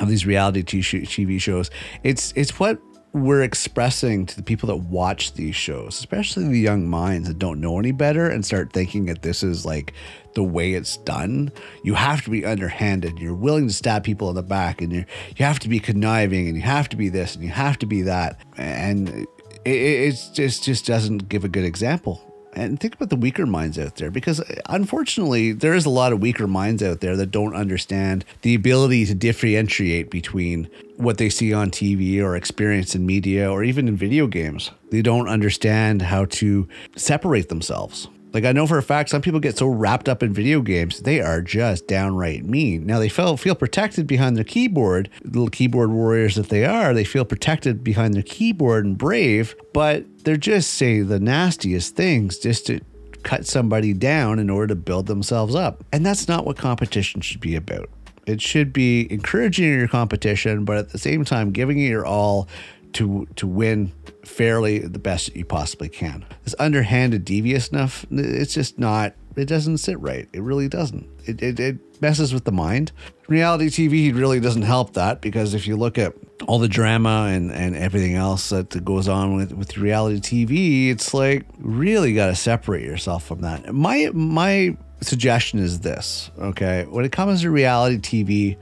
of 0.00 0.08
these 0.08 0.26
reality 0.26 0.62
TV 0.62 1.40
shows. 1.40 1.70
It's 2.04 2.32
it's 2.36 2.58
what 2.60 2.80
we're 3.12 3.42
expressing 3.42 4.26
to 4.26 4.36
the 4.36 4.42
people 4.42 4.66
that 4.68 4.76
watch 4.76 5.32
these 5.34 5.56
shows, 5.56 5.98
especially 5.98 6.46
the 6.48 6.58
young 6.58 6.88
minds 6.88 7.28
that 7.28 7.38
don't 7.38 7.60
know 7.60 7.78
any 7.78 7.92
better 7.92 8.28
and 8.28 8.44
start 8.44 8.72
thinking 8.72 9.06
that 9.06 9.22
this 9.22 9.42
is 9.42 9.64
like 9.64 9.92
the 10.34 10.42
way 10.42 10.74
it's 10.74 10.98
done. 10.98 11.50
You 11.82 11.94
have 11.94 12.22
to 12.24 12.30
be 12.30 12.44
underhanded. 12.44 13.18
You're 13.18 13.34
willing 13.34 13.66
to 13.68 13.72
stab 13.72 14.04
people 14.04 14.28
in 14.28 14.34
the 14.34 14.42
back, 14.42 14.82
and 14.82 14.92
you 14.92 15.04
you 15.36 15.44
have 15.44 15.58
to 15.60 15.68
be 15.68 15.80
conniving, 15.80 16.48
and 16.48 16.56
you 16.56 16.62
have 16.62 16.88
to 16.90 16.96
be 16.96 17.08
this, 17.08 17.34
and 17.34 17.42
you 17.42 17.50
have 17.50 17.78
to 17.78 17.86
be 17.86 18.02
that, 18.02 18.38
and 18.56 19.08
it, 19.08 19.26
it 19.64 20.30
just 20.34 20.64
just 20.64 20.86
doesn't 20.86 21.28
give 21.28 21.44
a 21.44 21.48
good 21.48 21.64
example 21.64 22.27
and 22.58 22.80
think 22.80 22.94
about 22.94 23.10
the 23.10 23.16
weaker 23.16 23.46
minds 23.46 23.78
out 23.78 23.96
there 23.96 24.10
because 24.10 24.40
uh, 24.40 24.54
unfortunately 24.66 25.52
there 25.52 25.74
is 25.74 25.86
a 25.86 25.90
lot 25.90 26.12
of 26.12 26.20
weaker 26.20 26.46
minds 26.46 26.82
out 26.82 27.00
there 27.00 27.16
that 27.16 27.30
don't 27.30 27.54
understand 27.54 28.24
the 28.42 28.54
ability 28.54 29.06
to 29.06 29.14
differentiate 29.14 30.10
between 30.10 30.68
what 30.96 31.18
they 31.18 31.30
see 31.30 31.52
on 31.52 31.70
TV 31.70 32.20
or 32.20 32.36
experience 32.36 32.94
in 32.94 33.06
media 33.06 33.50
or 33.50 33.62
even 33.62 33.86
in 33.86 33.96
video 33.96 34.26
games. 34.26 34.70
They 34.90 35.02
don't 35.02 35.28
understand 35.28 36.02
how 36.02 36.24
to 36.26 36.68
separate 36.96 37.48
themselves. 37.48 38.08
Like 38.32 38.44
I 38.44 38.52
know 38.52 38.66
for 38.66 38.78
a 38.78 38.82
fact, 38.82 39.08
some 39.10 39.22
people 39.22 39.40
get 39.40 39.56
so 39.56 39.66
wrapped 39.66 40.08
up 40.08 40.22
in 40.22 40.32
video 40.32 40.60
games, 40.60 41.00
they 41.00 41.20
are 41.20 41.40
just 41.40 41.86
downright 41.86 42.44
mean. 42.44 42.86
Now 42.86 42.98
they 42.98 43.08
feel 43.08 43.36
feel 43.36 43.54
protected 43.54 44.06
behind 44.06 44.36
their 44.36 44.44
keyboard, 44.44 45.08
little 45.24 45.48
keyboard 45.48 45.90
warriors 45.90 46.34
that 46.36 46.48
they 46.48 46.64
are. 46.64 46.92
They 46.92 47.04
feel 47.04 47.24
protected 47.24 47.82
behind 47.82 48.14
their 48.14 48.22
keyboard 48.22 48.84
and 48.84 48.98
brave, 48.98 49.54
but 49.72 50.04
they're 50.24 50.36
just 50.36 50.74
say 50.74 51.00
the 51.00 51.20
nastiest 51.20 51.96
things 51.96 52.38
just 52.38 52.66
to 52.66 52.80
cut 53.22 53.46
somebody 53.46 53.92
down 53.92 54.38
in 54.38 54.50
order 54.50 54.68
to 54.68 54.76
build 54.76 55.06
themselves 55.06 55.54
up. 55.54 55.84
And 55.92 56.04
that's 56.04 56.28
not 56.28 56.44
what 56.44 56.56
competition 56.56 57.20
should 57.20 57.40
be 57.40 57.56
about. 57.56 57.88
It 58.26 58.42
should 58.42 58.74
be 58.74 59.10
encouraging 59.10 59.72
your 59.72 59.88
competition, 59.88 60.66
but 60.66 60.76
at 60.76 60.90
the 60.90 60.98
same 60.98 61.24
time 61.24 61.50
giving 61.50 61.78
it 61.78 61.88
your 61.88 62.04
all 62.04 62.46
to 62.94 63.26
to 63.36 63.46
win 63.46 63.92
fairly 64.24 64.78
the 64.78 64.98
best 64.98 65.26
that 65.26 65.36
you 65.36 65.44
possibly 65.44 65.88
can. 65.88 66.24
This 66.44 66.54
underhanded, 66.58 67.24
devious 67.24 67.66
stuff, 67.66 68.06
it's 68.10 68.54
just 68.54 68.78
not. 68.78 69.14
It 69.36 69.46
doesn't 69.46 69.78
sit 69.78 70.00
right. 70.00 70.28
It 70.32 70.42
really 70.42 70.68
doesn't. 70.68 71.08
It, 71.24 71.40
it, 71.40 71.60
it 71.60 72.02
messes 72.02 72.34
with 72.34 72.44
the 72.44 72.50
mind. 72.52 72.90
Reality 73.28 73.66
TV 73.68 74.12
really 74.12 74.40
doesn't 74.40 74.62
help 74.62 74.94
that 74.94 75.20
because 75.20 75.54
if 75.54 75.68
you 75.68 75.76
look 75.76 75.96
at 75.96 76.12
all 76.48 76.58
the 76.58 76.68
drama 76.68 77.28
and, 77.30 77.52
and 77.52 77.76
everything 77.76 78.14
else 78.14 78.48
that 78.48 78.84
goes 78.84 79.06
on 79.06 79.36
with, 79.36 79.52
with 79.52 79.78
reality 79.78 80.18
TV, 80.18 80.90
it's 80.90 81.14
like 81.14 81.46
really 81.58 82.14
got 82.14 82.26
to 82.26 82.34
separate 82.34 82.84
yourself 82.84 83.24
from 83.24 83.42
that. 83.42 83.72
My 83.72 84.10
my 84.12 84.76
suggestion 85.00 85.60
is 85.60 85.80
this, 85.80 86.30
okay? 86.38 86.84
When 86.88 87.04
it 87.04 87.12
comes 87.12 87.42
to 87.42 87.50
reality 87.50 87.98
TV, 87.98 88.56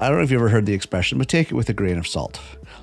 I 0.00 0.08
don't 0.08 0.18
know 0.18 0.24
if 0.24 0.30
you 0.30 0.38
ever 0.38 0.48
heard 0.48 0.66
the 0.66 0.72
expression, 0.72 1.18
but 1.18 1.28
take 1.28 1.50
it 1.50 1.54
with 1.54 1.68
a 1.68 1.74
grain 1.74 1.98
of 1.98 2.06
salt 2.06 2.40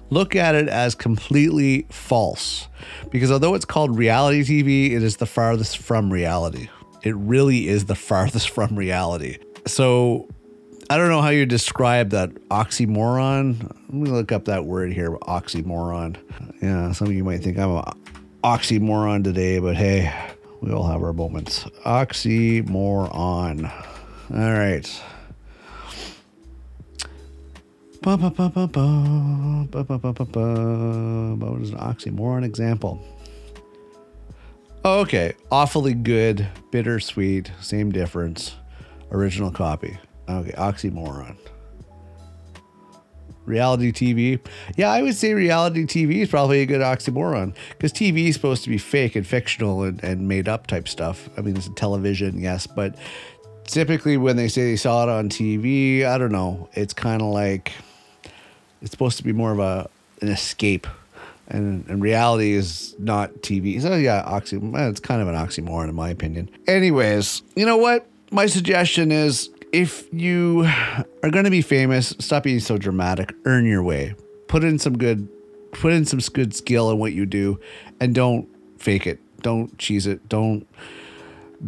look 0.10 0.36
at 0.36 0.56
it 0.56 0.67
as 0.67 0.95
completely 0.95 1.86
false. 1.89 2.67
Because 3.10 3.32
although 3.32 3.56
it's 3.56 3.65
called 3.65 3.97
reality 3.97 4.43
TV, 4.43 4.95
it 4.95 5.03
is 5.03 5.17
the 5.17 5.25
farthest 5.25 5.77
from 5.80 6.12
reality. 6.12 6.69
It 7.03 7.15
really 7.15 7.67
is 7.67 7.86
the 7.86 7.95
farthest 8.10 8.49
from 8.49 8.75
reality. 8.75 9.38
So 9.65 10.27
I 10.89 10.97
don't 10.97 11.10
know 11.10 11.21
how 11.21 11.30
you 11.30 11.45
describe 11.45 12.12
that 12.12 12.30
oxymoron. 12.49 13.62
Let 13.63 13.93
me 13.93 14.10
look 14.10 14.32
up 14.32 14.45
that 14.45 14.65
word 14.65 14.93
here 14.93 15.12
oxymoron. 15.12 16.17
Yeah, 16.62 16.91
some 16.93 17.08
of 17.08 17.13
you 17.13 17.23
might 17.23 17.43
think 17.43 17.58
I'm 17.58 17.77
an 17.77 17.84
oxymoron 18.43 19.23
today, 19.23 19.60
but 19.60 19.75
hey, 19.75 20.13
we 20.62 20.71
all 20.71 20.88
have 20.88 21.03
our 21.03 21.13
moments. 21.13 21.65
Oxymoron. 21.86 23.71
All 24.30 24.53
right. 24.53 25.01
What 28.08 28.22
is 28.22 28.30
an 31.72 31.78
oxymoron 31.78 32.46
example? 32.46 33.04
Okay. 34.86 35.34
Awfully 35.52 35.93
good, 35.93 36.48
bittersweet, 36.72 37.52
same 37.60 37.91
difference. 37.91 38.56
Original 39.12 39.52
copy. 39.52 39.98
Okay, 40.30 40.52
oxymoron. 40.52 41.36
Reality 43.43 43.91
TV. 43.91 44.39
Yeah, 44.78 44.89
I 44.89 45.02
would 45.02 45.15
say 45.15 45.34
reality 45.34 45.84
TV 45.84 46.22
is 46.22 46.30
probably 46.30 46.62
a 46.62 46.65
good 46.65 46.80
oxymoron 46.80 47.54
because 47.72 47.91
TV 47.91 48.30
is 48.30 48.36
supposed 48.36 48.63
to 48.63 48.70
be 48.70 48.78
fake 48.78 49.17
and 49.17 49.28
fictional 49.28 49.84
and, 49.84 50.02
and 50.02 50.30
made 50.30 50.48
up 50.48 50.67
type 50.67 50.88
stuff. 50.88 51.30
I 51.38 51.41
mean, 51.41 51.58
it's 51.58 51.70
television, 51.76 52.39
yes, 52.39 52.67
but 52.67 52.96
typically 53.65 54.15
when 54.15 54.38
they 54.38 54.48
say 54.48 54.63
they 54.63 54.78
saw 54.78 55.04
it 55.04 55.10
on 55.10 55.28
TV, 55.28 56.06
I 56.06 56.17
don't 56.17 56.32
know. 56.32 56.70
It's 56.72 56.93
kind 56.93 57.22
of 57.22 57.34
like 57.34 57.74
it's 58.82 58.92
supposed 58.92 59.18
to 59.18 59.24
be 59.24 59.34
more 59.34 59.52
of 59.52 59.60
a 59.60 59.90
an 60.22 60.30
escape, 60.30 60.88
and, 61.48 61.88
and 61.88 62.02
reality 62.02 62.54
is 62.54 62.96
not 62.98 63.32
TV. 63.36 63.82
So 63.82 63.96
yeah, 63.96 64.24
oxy. 64.26 64.60
It's 64.62 65.00
kind 65.00 65.22
of 65.22 65.28
an 65.28 65.36
oxymoron 65.36 65.90
in 65.90 65.96
my 65.96 66.10
opinion. 66.10 66.50
Anyways, 66.68 67.44
you 67.56 67.66
know 67.66 67.78
what? 67.78 68.08
My 68.32 68.46
suggestion 68.46 69.12
is 69.12 69.50
if 69.72 70.12
you 70.13 70.66
are 71.24 71.30
going 71.30 71.46
to 71.46 71.52
be 71.52 71.62
famous, 71.62 72.13
stop 72.20 72.44
being 72.44 72.60
so 72.60 72.78
dramatic. 72.78 73.34
Earn 73.46 73.66
your 73.66 73.84
way. 73.84 74.16
Put 74.48 74.63
in 74.63 74.80
some 74.80 74.98
good, 74.98 75.28
put 75.72 75.94
in 75.94 76.06
some 76.06 76.20
good 76.20 76.56
skill 76.56 76.90
in 76.92 76.98
what 76.98 77.13
you 77.13 77.26
do, 77.26 77.60
and 78.00 78.16
don't 78.16 78.48
fake 78.80 79.08
it. 79.08 79.20
Don't 79.42 79.78
cheese 79.78 80.08
it. 80.08 80.28
Don't 80.30 80.68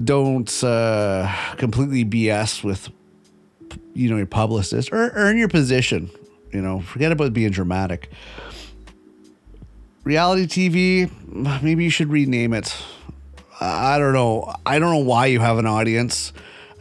don't 0.03 0.63
uh, 0.63 1.33
completely 1.57 2.05
BS 2.05 2.63
with 2.63 2.89
you 3.93 4.09
know 4.09 4.17
your 4.17 4.25
publicist 4.25 4.91
or 4.91 5.11
earn 5.13 5.37
your 5.37 5.49
position. 5.49 6.09
You 6.51 6.61
know, 6.61 6.81
forget 6.81 7.11
about 7.11 7.33
being 7.33 7.51
dramatic. 7.51 8.09
Reality 10.03 10.47
TV, 10.47 11.61
maybe 11.61 11.83
you 11.83 11.89
should 11.89 12.09
rename 12.09 12.53
it. 12.53 12.75
I 13.61 13.99
don't 13.99 14.13
know. 14.13 14.53
I 14.65 14.79
don't 14.79 14.91
know 14.91 15.03
why 15.03 15.27
you 15.27 15.39
have 15.39 15.57
an 15.57 15.65
audience. 15.65 16.31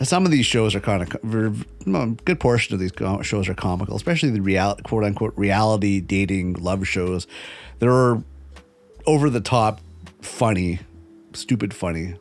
Some 0.01 0.25
of 0.25 0.31
these 0.31 0.47
shows 0.47 0.77
are 0.77 0.81
kind 0.81 1.03
of 1.03 1.35
a 1.35 2.07
good 2.25 2.39
portion 2.39 2.75
of 2.75 2.81
these 2.81 2.93
shows 3.27 3.49
are 3.49 3.55
comical, 3.55 3.97
especially 3.97 4.31
the 4.31 4.41
real 4.41 4.77
quote 4.85 5.03
unquote 5.03 5.35
reality 5.37 6.01
dating 6.01 6.55
love 6.55 6.87
shows. 6.87 7.27
They're 7.81 8.23
over 9.07 9.29
the 9.29 9.41
top, 9.41 9.81
funny, 10.21 10.79
stupid 11.33 11.75
funny 11.75 12.15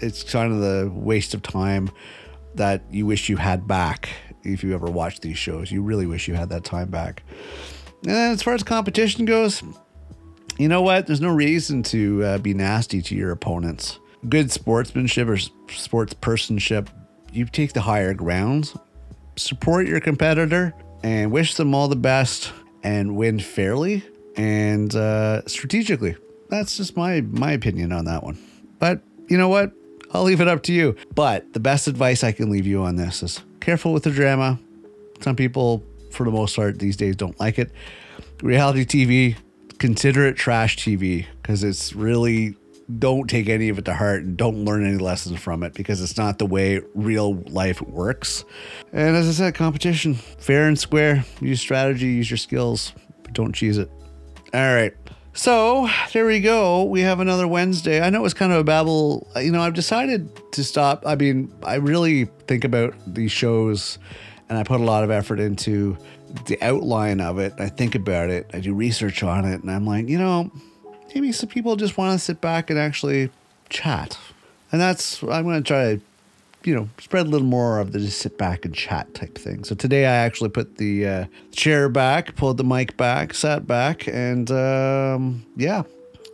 it's 0.00 0.22
kind 0.22 0.52
of 0.52 0.60
the 0.60 0.90
waste 0.94 1.34
of 1.34 1.42
time 1.42 1.90
that 2.54 2.82
you 2.90 3.06
wish 3.06 3.28
you 3.28 3.36
had 3.36 3.66
back 3.66 4.08
if 4.44 4.62
you 4.62 4.74
ever 4.74 4.86
watch 4.86 5.20
these 5.20 5.38
shows. 5.38 5.70
You 5.70 5.82
really 5.82 6.06
wish 6.06 6.28
you 6.28 6.34
had 6.34 6.48
that 6.50 6.64
time 6.64 6.88
back. 6.88 7.22
And 8.02 8.12
as 8.12 8.42
far 8.42 8.54
as 8.54 8.62
competition 8.62 9.24
goes, 9.24 9.62
you 10.58 10.68
know 10.68 10.82
what? 10.82 11.06
There's 11.06 11.20
no 11.20 11.32
reason 11.32 11.82
to 11.84 12.24
uh, 12.24 12.38
be 12.38 12.54
nasty 12.54 13.02
to 13.02 13.14
your 13.14 13.30
opponents. 13.30 13.98
Good 14.28 14.50
sportsmanship 14.50 15.28
or 15.28 15.36
sports 15.36 16.14
personship, 16.14 16.88
you 17.32 17.44
take 17.44 17.72
the 17.72 17.80
higher 17.80 18.14
ground, 18.14 18.72
support 19.36 19.86
your 19.86 20.00
competitor, 20.00 20.74
and 21.02 21.30
wish 21.30 21.54
them 21.54 21.74
all 21.74 21.88
the 21.88 21.96
best 21.96 22.52
and 22.82 23.16
win 23.16 23.38
fairly 23.38 24.04
and 24.36 24.94
uh, 24.94 25.46
strategically. 25.46 26.16
That's 26.48 26.76
just 26.76 26.96
my 26.96 27.20
my 27.20 27.52
opinion 27.52 27.92
on 27.92 28.06
that 28.06 28.22
one. 28.22 28.38
But 28.78 29.02
you 29.28 29.36
know 29.36 29.48
what? 29.48 29.72
I'll 30.12 30.22
leave 30.22 30.40
it 30.40 30.48
up 30.48 30.62
to 30.64 30.72
you. 30.72 30.96
But 31.14 31.52
the 31.52 31.60
best 31.60 31.86
advice 31.86 32.24
I 32.24 32.32
can 32.32 32.50
leave 32.50 32.66
you 32.66 32.82
on 32.82 32.96
this 32.96 33.22
is 33.22 33.40
careful 33.68 33.92
with 33.92 34.02
the 34.02 34.10
drama. 34.10 34.58
Some 35.20 35.36
people, 35.36 35.84
for 36.10 36.24
the 36.24 36.30
most 36.30 36.56
part, 36.56 36.78
these 36.78 36.96
days 36.96 37.16
don't 37.16 37.38
like 37.38 37.58
it. 37.58 37.70
Reality 38.42 38.86
TV, 38.86 39.36
consider 39.76 40.24
it 40.26 40.36
trash 40.36 40.78
TV 40.78 41.26
because 41.42 41.62
it's 41.62 41.94
really 41.94 42.56
don't 42.98 43.28
take 43.28 43.46
any 43.46 43.68
of 43.68 43.76
it 43.76 43.84
to 43.84 43.92
heart 43.92 44.22
and 44.22 44.38
don't 44.38 44.64
learn 44.64 44.86
any 44.86 44.96
lessons 44.96 45.38
from 45.38 45.62
it 45.62 45.74
because 45.74 46.00
it's 46.00 46.16
not 46.16 46.38
the 46.38 46.46
way 46.46 46.80
real 46.94 47.34
life 47.50 47.82
works. 47.82 48.42
And 48.90 49.14
as 49.14 49.28
I 49.28 49.32
said, 49.32 49.54
competition, 49.54 50.14
fair 50.14 50.66
and 50.66 50.78
square. 50.78 51.26
Use 51.42 51.60
strategy, 51.60 52.06
use 52.06 52.30
your 52.30 52.38
skills, 52.38 52.94
but 53.22 53.34
don't 53.34 53.52
cheese 53.52 53.76
it. 53.76 53.90
All 54.54 54.74
right. 54.74 54.94
So 55.38 55.88
there 56.12 56.26
we 56.26 56.40
go. 56.40 56.82
We 56.82 57.02
have 57.02 57.20
another 57.20 57.46
Wednesday. 57.46 58.00
I 58.00 58.10
know 58.10 58.18
it 58.18 58.22
was 58.22 58.34
kind 58.34 58.50
of 58.50 58.58
a 58.58 58.64
babble. 58.64 59.24
You 59.36 59.52
know, 59.52 59.60
I've 59.60 59.72
decided 59.72 60.28
to 60.50 60.64
stop. 60.64 61.04
I 61.06 61.14
mean, 61.14 61.54
I 61.62 61.76
really 61.76 62.24
think 62.48 62.64
about 62.64 62.92
these 63.06 63.30
shows 63.30 64.00
and 64.48 64.58
I 64.58 64.64
put 64.64 64.80
a 64.80 64.84
lot 64.84 65.04
of 65.04 65.12
effort 65.12 65.38
into 65.38 65.96
the 66.46 66.60
outline 66.60 67.20
of 67.20 67.38
it. 67.38 67.54
I 67.56 67.68
think 67.68 67.94
about 67.94 68.30
it, 68.30 68.50
I 68.52 68.58
do 68.58 68.74
research 68.74 69.22
on 69.22 69.44
it, 69.44 69.62
and 69.62 69.70
I'm 69.70 69.86
like, 69.86 70.08
you 70.08 70.18
know, 70.18 70.50
maybe 71.14 71.30
some 71.30 71.48
people 71.48 71.76
just 71.76 71.96
want 71.96 72.18
to 72.18 72.18
sit 72.18 72.40
back 72.40 72.68
and 72.68 72.76
actually 72.76 73.30
chat. 73.68 74.18
And 74.72 74.80
that's, 74.80 75.22
I'm 75.22 75.44
going 75.44 75.62
to 75.62 75.66
try 75.66 75.94
to 75.94 76.00
you 76.64 76.74
know, 76.74 76.88
spread 76.98 77.26
a 77.26 77.28
little 77.28 77.46
more 77.46 77.78
of 77.78 77.92
the 77.92 77.98
just 77.98 78.20
sit 78.20 78.36
back 78.38 78.64
and 78.64 78.74
chat 78.74 79.12
type 79.14 79.36
thing. 79.38 79.64
So 79.64 79.74
today 79.74 80.06
I 80.06 80.14
actually 80.14 80.50
put 80.50 80.76
the 80.76 81.06
uh, 81.06 81.24
chair 81.52 81.88
back, 81.88 82.36
pulled 82.36 82.56
the 82.56 82.64
mic 82.64 82.96
back, 82.96 83.34
sat 83.34 83.66
back, 83.66 84.06
and 84.08 84.50
um, 84.50 85.44
yeah, 85.56 85.82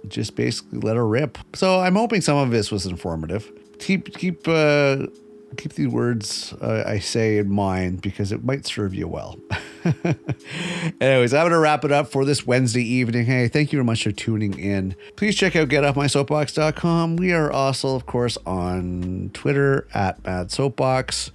just 0.08 0.36
basically 0.36 0.80
let 0.80 0.96
her 0.96 1.06
rip. 1.06 1.38
So 1.54 1.80
I'm 1.80 1.94
hoping 1.94 2.20
some 2.20 2.36
of 2.36 2.50
this 2.50 2.70
was 2.70 2.86
informative. 2.86 3.50
Keep 3.78 4.14
keep 4.14 4.46
uh, 4.48 5.06
keep 5.54 5.74
these 5.74 5.88
words 5.88 6.52
uh, 6.60 6.84
I 6.86 6.98
say 6.98 7.38
in 7.38 7.50
mind 7.50 8.02
because 8.02 8.32
it 8.32 8.44
might 8.44 8.66
serve 8.66 8.94
you 8.94 9.08
well. 9.08 9.38
Anyways, 11.00 11.34
I'm 11.34 11.42
going 11.42 11.52
to 11.52 11.58
wrap 11.58 11.84
it 11.84 11.92
up 11.92 12.08
for 12.08 12.24
this 12.24 12.46
Wednesday 12.46 12.82
evening. 12.82 13.26
Hey, 13.26 13.48
thank 13.48 13.72
you 13.72 13.78
very 13.78 13.84
much 13.84 14.04
for 14.04 14.12
tuning 14.12 14.58
in. 14.58 14.96
Please 15.16 15.36
check 15.36 15.56
out 15.56 15.68
getoffmysoapbox.com. 15.68 17.16
We 17.16 17.32
are 17.32 17.50
also, 17.50 17.94
of 17.94 18.06
course, 18.06 18.38
on 18.46 19.30
Twitter 19.34 19.86
at 19.94 20.24
Mad 20.24 20.50
Soapbox. 20.50 21.30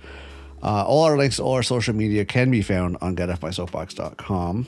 Uh, 0.62 0.84
all 0.86 1.04
our 1.04 1.18
links, 1.18 1.40
all 1.40 1.54
our 1.54 1.64
social 1.64 1.96
media 1.96 2.26
can 2.26 2.52
be 2.52 2.62
found 2.62 2.98
on 3.02 3.16
getoffmysoapbox.com. 3.16 4.68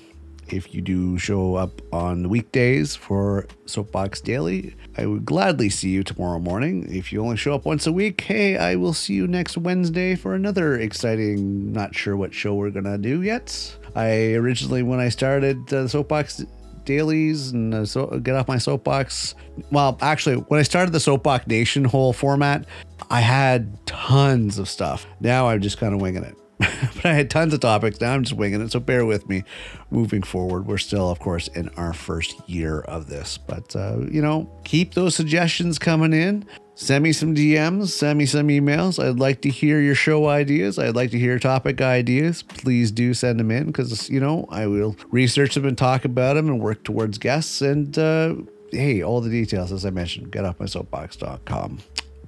If 0.51 0.73
you 0.73 0.81
do 0.81 1.17
show 1.17 1.55
up 1.55 1.81
on 1.93 2.23
the 2.23 2.29
weekdays 2.29 2.95
for 2.95 3.47
Soapbox 3.65 4.19
Daily, 4.19 4.75
I 4.97 5.05
would 5.05 5.25
gladly 5.25 5.69
see 5.69 5.89
you 5.89 6.03
tomorrow 6.03 6.39
morning. 6.39 6.93
If 6.93 7.13
you 7.13 7.21
only 7.21 7.37
show 7.37 7.55
up 7.55 7.65
once 7.65 7.87
a 7.87 7.91
week, 7.91 8.19
hey, 8.21 8.57
I 8.57 8.75
will 8.75 8.93
see 8.93 9.13
you 9.13 9.27
next 9.27 9.57
Wednesday 9.57 10.15
for 10.15 10.35
another 10.35 10.77
exciting, 10.77 11.71
not 11.71 11.95
sure 11.95 12.17
what 12.17 12.33
show 12.33 12.53
we're 12.55 12.69
going 12.69 12.83
to 12.83 12.97
do 12.97 13.21
yet. 13.21 13.77
I 13.95 14.33
originally, 14.33 14.83
when 14.83 14.99
I 14.99 15.07
started 15.07 15.73
uh, 15.73 15.87
Soapbox 15.87 16.43
dailies 16.83 17.51
and 17.51 17.73
uh, 17.73 17.85
so 17.85 18.07
get 18.19 18.35
off 18.35 18.47
my 18.47 18.57
soapbox. 18.57 19.35
Well, 19.71 19.97
actually, 20.01 20.35
when 20.35 20.59
I 20.59 20.63
started 20.63 20.91
the 20.91 20.99
Soapbox 20.99 21.47
Nation 21.47 21.85
whole 21.85 22.13
format, 22.13 22.65
I 23.09 23.21
had 23.21 23.85
tons 23.85 24.57
of 24.57 24.67
stuff. 24.67 25.05
Now 25.19 25.47
I'm 25.47 25.61
just 25.61 25.77
kind 25.77 25.93
of 25.93 26.01
winging 26.01 26.23
it. 26.23 26.35
but 26.95 27.05
I 27.05 27.13
had 27.13 27.29
tons 27.29 27.53
of 27.53 27.59
topics. 27.59 27.99
Now 27.99 28.13
I'm 28.13 28.23
just 28.23 28.35
winging 28.35 28.61
it. 28.61 28.71
So 28.71 28.79
bear 28.79 29.05
with 29.05 29.27
me 29.27 29.43
moving 29.89 30.21
forward. 30.21 30.67
We're 30.67 30.77
still, 30.77 31.09
of 31.09 31.19
course, 31.19 31.47
in 31.49 31.69
our 31.69 31.93
first 31.93 32.37
year 32.47 32.81
of 32.81 33.07
this. 33.07 33.37
But, 33.37 33.75
uh, 33.75 33.99
you 34.09 34.21
know, 34.21 34.49
keep 34.63 34.93
those 34.93 35.15
suggestions 35.15 35.79
coming 35.79 36.13
in. 36.13 36.45
Send 36.75 37.03
me 37.03 37.11
some 37.11 37.35
DMs, 37.35 37.89
send 37.89 38.17
me 38.17 38.25
some 38.25 38.47
emails. 38.47 39.03
I'd 39.03 39.19
like 39.19 39.41
to 39.41 39.49
hear 39.49 39.79
your 39.81 39.93
show 39.93 40.27
ideas. 40.27 40.79
I'd 40.79 40.95
like 40.95 41.11
to 41.11 41.19
hear 41.19 41.37
topic 41.37 41.79
ideas. 41.79 42.41
Please 42.41 42.91
do 42.91 43.13
send 43.13 43.39
them 43.39 43.51
in 43.51 43.67
because, 43.67 44.09
you 44.09 44.19
know, 44.19 44.47
I 44.49 44.65
will 44.67 44.95
research 45.11 45.53
them 45.53 45.65
and 45.65 45.77
talk 45.77 46.05
about 46.05 46.35
them 46.35 46.47
and 46.47 46.59
work 46.59 46.83
towards 46.83 47.17
guests. 47.17 47.61
And, 47.61 47.97
uh, 47.97 48.35
hey, 48.71 49.03
all 49.03 49.21
the 49.21 49.29
details, 49.29 49.71
as 49.71 49.85
I 49.85 49.91
mentioned, 49.91 50.31
getoffmysoapbox.com. 50.31 51.79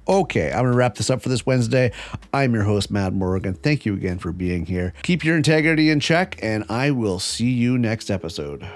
Okay, 0.06 0.52
I'm 0.52 0.60
going 0.60 0.72
to 0.72 0.76
wrap 0.76 0.96
this 0.96 1.08
up 1.08 1.22
for 1.22 1.28
this 1.28 1.46
Wednesday. 1.46 1.92
I'm 2.32 2.52
your 2.54 2.64
host, 2.64 2.90
Matt 2.90 3.14
Morgan. 3.14 3.54
Thank 3.54 3.86
you 3.86 3.94
again 3.94 4.18
for 4.18 4.32
being 4.32 4.66
here. 4.66 4.92
Keep 5.02 5.24
your 5.24 5.36
integrity 5.36 5.90
in 5.90 6.00
check, 6.00 6.38
and 6.42 6.64
I 6.68 6.90
will 6.90 7.18
see 7.18 7.50
you 7.50 7.78
next 7.78 8.10
episode. 8.10 8.66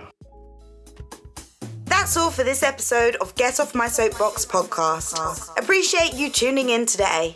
That's 1.85 2.17
all 2.17 2.31
for 2.31 2.45
this 2.45 2.63
episode 2.63 3.17
of 3.17 3.35
Get 3.35 3.61
Off 3.61 3.75
My 3.75 3.89
Soapbox 3.89 4.47
podcast. 4.47 5.59
Appreciate 5.59 6.15
you 6.15 6.31
tuning 6.31 6.71
in 6.71 6.87
today. 6.87 7.35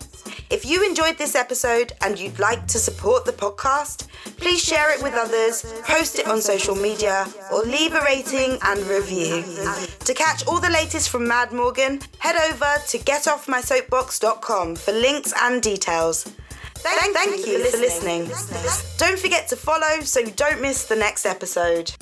If 0.53 0.67
you 0.67 0.85
enjoyed 0.87 1.17
this 1.17 1.35
episode 1.35 1.95
and 2.03 2.19
you'd 2.19 2.39
like 2.39 2.67
to 2.67 2.79
support 2.79 3.25
the 3.25 3.33
podcast, 3.33 4.07
please 4.37 4.63
share 4.63 4.95
it 4.95 5.03
with 5.03 5.15
others, 5.15 5.63
post 5.85 6.19
it 6.19 6.27
on 6.29 6.43
social 6.43 6.75
media, 6.75 7.27
or 7.51 7.63
leave 7.63 7.95
a 7.95 8.03
rating 8.03 8.59
and 8.63 8.81
review. 8.87 9.43
To 10.01 10.13
catch 10.13 10.47
all 10.47 10.61
the 10.61 10.69
latest 10.69 11.09
from 11.09 11.27
Mad 11.27 11.53
Morgan, 11.53 12.01
head 12.19 12.37
over 12.53 12.71
to 12.89 12.99
getoffmysoapbox.com 12.99 14.77
for 14.77 14.93
links 14.93 15.33
and 15.41 15.63
details. 15.63 16.25
Thank, 16.75 17.15
thank, 17.15 17.47
you 17.47 17.65
for 17.71 17.79
listening. 17.79 18.31
Don't 18.99 19.19
forget 19.19 19.49
to 19.49 19.57
follow 19.57 20.01
so 20.03 20.21
you 20.21 20.33
don't 20.33 20.61
miss 20.61 20.85
the 20.85 20.97
next 20.97 21.25
episode. 21.25 21.95